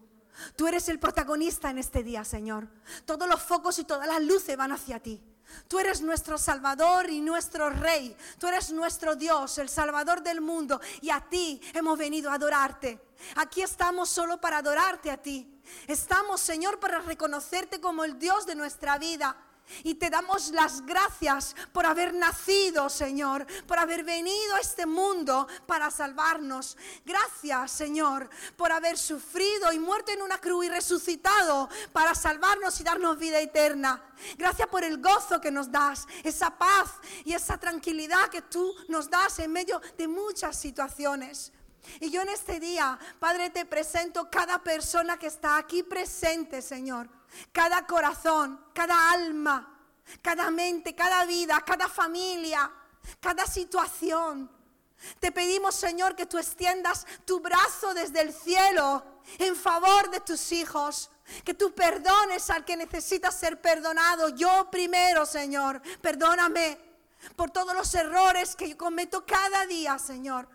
Tú 0.56 0.66
eres 0.66 0.88
el 0.88 0.98
protagonista 0.98 1.70
en 1.70 1.78
este 1.78 2.02
día, 2.02 2.24
Señor. 2.24 2.68
Todos 3.04 3.28
los 3.28 3.40
focos 3.40 3.78
y 3.78 3.84
todas 3.84 4.08
las 4.08 4.20
luces 4.20 4.56
van 4.56 4.72
hacia 4.72 4.98
ti. 4.98 5.22
Tú 5.68 5.78
eres 5.78 6.00
nuestro 6.00 6.38
Salvador 6.38 7.08
y 7.08 7.20
nuestro 7.20 7.70
Rey. 7.70 8.16
Tú 8.38 8.48
eres 8.48 8.72
nuestro 8.72 9.14
Dios, 9.14 9.58
el 9.58 9.68
Salvador 9.68 10.22
del 10.22 10.40
mundo. 10.40 10.80
Y 11.02 11.10
a 11.10 11.20
ti 11.20 11.60
hemos 11.72 11.96
venido 11.96 12.30
a 12.30 12.34
adorarte. 12.34 13.00
Aquí 13.36 13.62
estamos 13.62 14.08
solo 14.08 14.40
para 14.40 14.58
adorarte 14.58 15.10
a 15.10 15.22
ti. 15.22 15.62
Estamos, 15.86 16.40
Señor, 16.40 16.80
para 16.80 17.00
reconocerte 17.00 17.80
como 17.80 18.02
el 18.02 18.18
Dios 18.18 18.44
de 18.46 18.56
nuestra 18.56 18.98
vida 18.98 19.36
Y 19.84 19.94
te 19.94 20.10
damos 20.10 20.50
las 20.50 20.84
gracias 20.84 21.54
por 21.72 21.86
haber 21.86 22.14
nacido, 22.14 22.88
Señor, 22.88 23.46
por 23.66 23.78
haber 23.78 24.04
venido 24.04 24.54
a 24.54 24.60
este 24.60 24.86
mundo 24.86 25.46
para 25.66 25.90
salvarnos. 25.90 26.76
Gracias, 27.04 27.70
Señor, 27.72 28.28
por 28.56 28.72
haber 28.72 28.98
sufrido 28.98 29.72
y 29.72 29.78
muerto 29.78 30.12
en 30.12 30.22
una 30.22 30.38
cruz 30.38 30.66
y 30.66 30.68
resucitado 30.68 31.68
para 31.92 32.14
salvarnos 32.14 32.80
y 32.80 32.84
darnos 32.84 33.18
vida 33.18 33.40
eterna. 33.40 34.02
Gracias 34.36 34.68
por 34.68 34.84
el 34.84 35.00
gozo 35.00 35.40
que 35.40 35.50
nos 35.50 35.70
das, 35.70 36.06
esa 36.22 36.56
paz 36.56 36.90
y 37.24 37.34
esa 37.34 37.58
tranquilidad 37.58 38.28
que 38.28 38.42
tú 38.42 38.74
nos 38.88 39.10
das 39.10 39.38
en 39.38 39.52
medio 39.52 39.80
de 39.96 40.08
muchas 40.08 40.58
situaciones. 40.58 41.52
Y 42.00 42.10
yo 42.10 42.22
en 42.22 42.28
este 42.28 42.60
día, 42.60 42.98
Padre, 43.18 43.50
te 43.50 43.64
presento 43.64 44.30
cada 44.30 44.62
persona 44.62 45.18
que 45.18 45.26
está 45.26 45.56
aquí 45.56 45.82
presente, 45.82 46.62
Señor 46.62 47.21
cada 47.52 47.86
corazón, 47.86 48.60
cada 48.72 49.10
alma, 49.12 49.72
cada 50.20 50.50
mente, 50.50 50.94
cada 50.94 51.24
vida, 51.24 51.60
cada 51.64 51.88
familia, 51.88 52.70
cada 53.20 53.46
situación. 53.46 54.50
Te 55.18 55.32
pedimos, 55.32 55.74
Señor, 55.74 56.14
que 56.14 56.26
tú 56.26 56.38
extiendas 56.38 57.06
tu 57.24 57.40
brazo 57.40 57.92
desde 57.94 58.20
el 58.20 58.32
cielo 58.32 59.04
en 59.38 59.56
favor 59.56 60.10
de 60.10 60.20
tus 60.20 60.52
hijos. 60.52 61.10
Que 61.44 61.54
tú 61.54 61.72
perdones 61.74 62.50
al 62.50 62.64
que 62.64 62.76
necesita 62.76 63.30
ser 63.30 63.60
perdonado. 63.60 64.30
Yo 64.30 64.68
primero, 64.70 65.24
Señor, 65.24 65.80
perdóname 66.00 66.78
por 67.36 67.50
todos 67.50 67.74
los 67.74 67.94
errores 67.94 68.54
que 68.56 68.68
yo 68.68 68.76
cometo 68.76 69.24
cada 69.24 69.66
día, 69.66 69.98
Señor. 69.98 70.48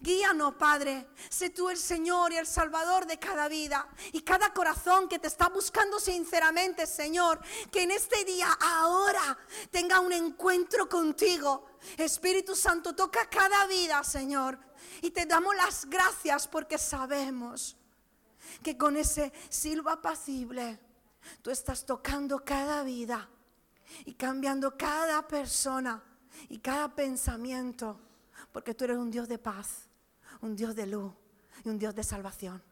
Guíanos, 0.00 0.54
Padre. 0.54 1.08
Sé 1.28 1.50
tú 1.50 1.70
el 1.70 1.78
Señor 1.78 2.32
y 2.32 2.36
el 2.36 2.46
Salvador 2.46 3.06
de 3.06 3.18
cada 3.18 3.48
vida. 3.48 3.88
Y 4.12 4.22
cada 4.22 4.52
corazón 4.52 5.08
que 5.08 5.18
te 5.18 5.28
está 5.28 5.48
buscando 5.48 5.98
sinceramente, 5.98 6.86
Señor, 6.86 7.40
que 7.70 7.82
en 7.82 7.90
este 7.90 8.24
día, 8.24 8.48
ahora, 8.60 9.38
tenga 9.70 10.00
un 10.00 10.12
encuentro 10.12 10.88
contigo. 10.88 11.66
Espíritu 11.96 12.54
Santo, 12.54 12.94
toca 12.94 13.28
cada 13.28 13.66
vida, 13.66 14.02
Señor. 14.04 14.58
Y 15.00 15.10
te 15.10 15.26
damos 15.26 15.54
las 15.56 15.86
gracias 15.86 16.46
porque 16.46 16.78
sabemos 16.78 17.76
que 18.62 18.76
con 18.76 18.96
ese 18.96 19.32
silbo 19.48 19.90
apacible, 19.90 20.78
tú 21.40 21.50
estás 21.50 21.86
tocando 21.86 22.44
cada 22.44 22.82
vida 22.82 23.28
y 24.04 24.14
cambiando 24.14 24.76
cada 24.76 25.26
persona 25.26 26.02
y 26.48 26.58
cada 26.58 26.94
pensamiento 26.94 28.00
porque 28.52 28.74
tú 28.74 28.84
eres 28.84 28.98
un 28.98 29.10
Dios 29.10 29.28
de 29.28 29.38
paz, 29.38 29.88
un 30.40 30.54
Dios 30.54 30.76
de 30.76 30.86
luz 30.86 31.12
y 31.64 31.68
un 31.68 31.78
Dios 31.78 31.94
de 31.94 32.04
salvación. 32.04 32.62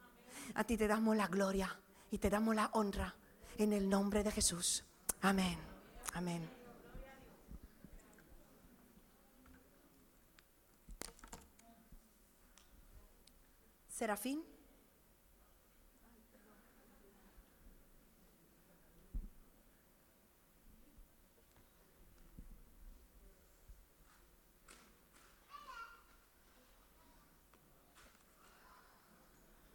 A 0.54 0.64
ti 0.64 0.76
te 0.76 0.86
damos 0.86 1.16
la 1.16 1.26
gloria 1.26 1.80
y 2.10 2.18
te 2.18 2.30
damos 2.30 2.54
la 2.54 2.70
honra 2.72 3.14
en 3.58 3.72
el 3.72 3.88
nombre 3.88 4.22
de 4.22 4.30
Jesús. 4.30 4.84
Amén. 5.22 5.58
Amén. 6.14 6.48
Serafín. 13.88 14.49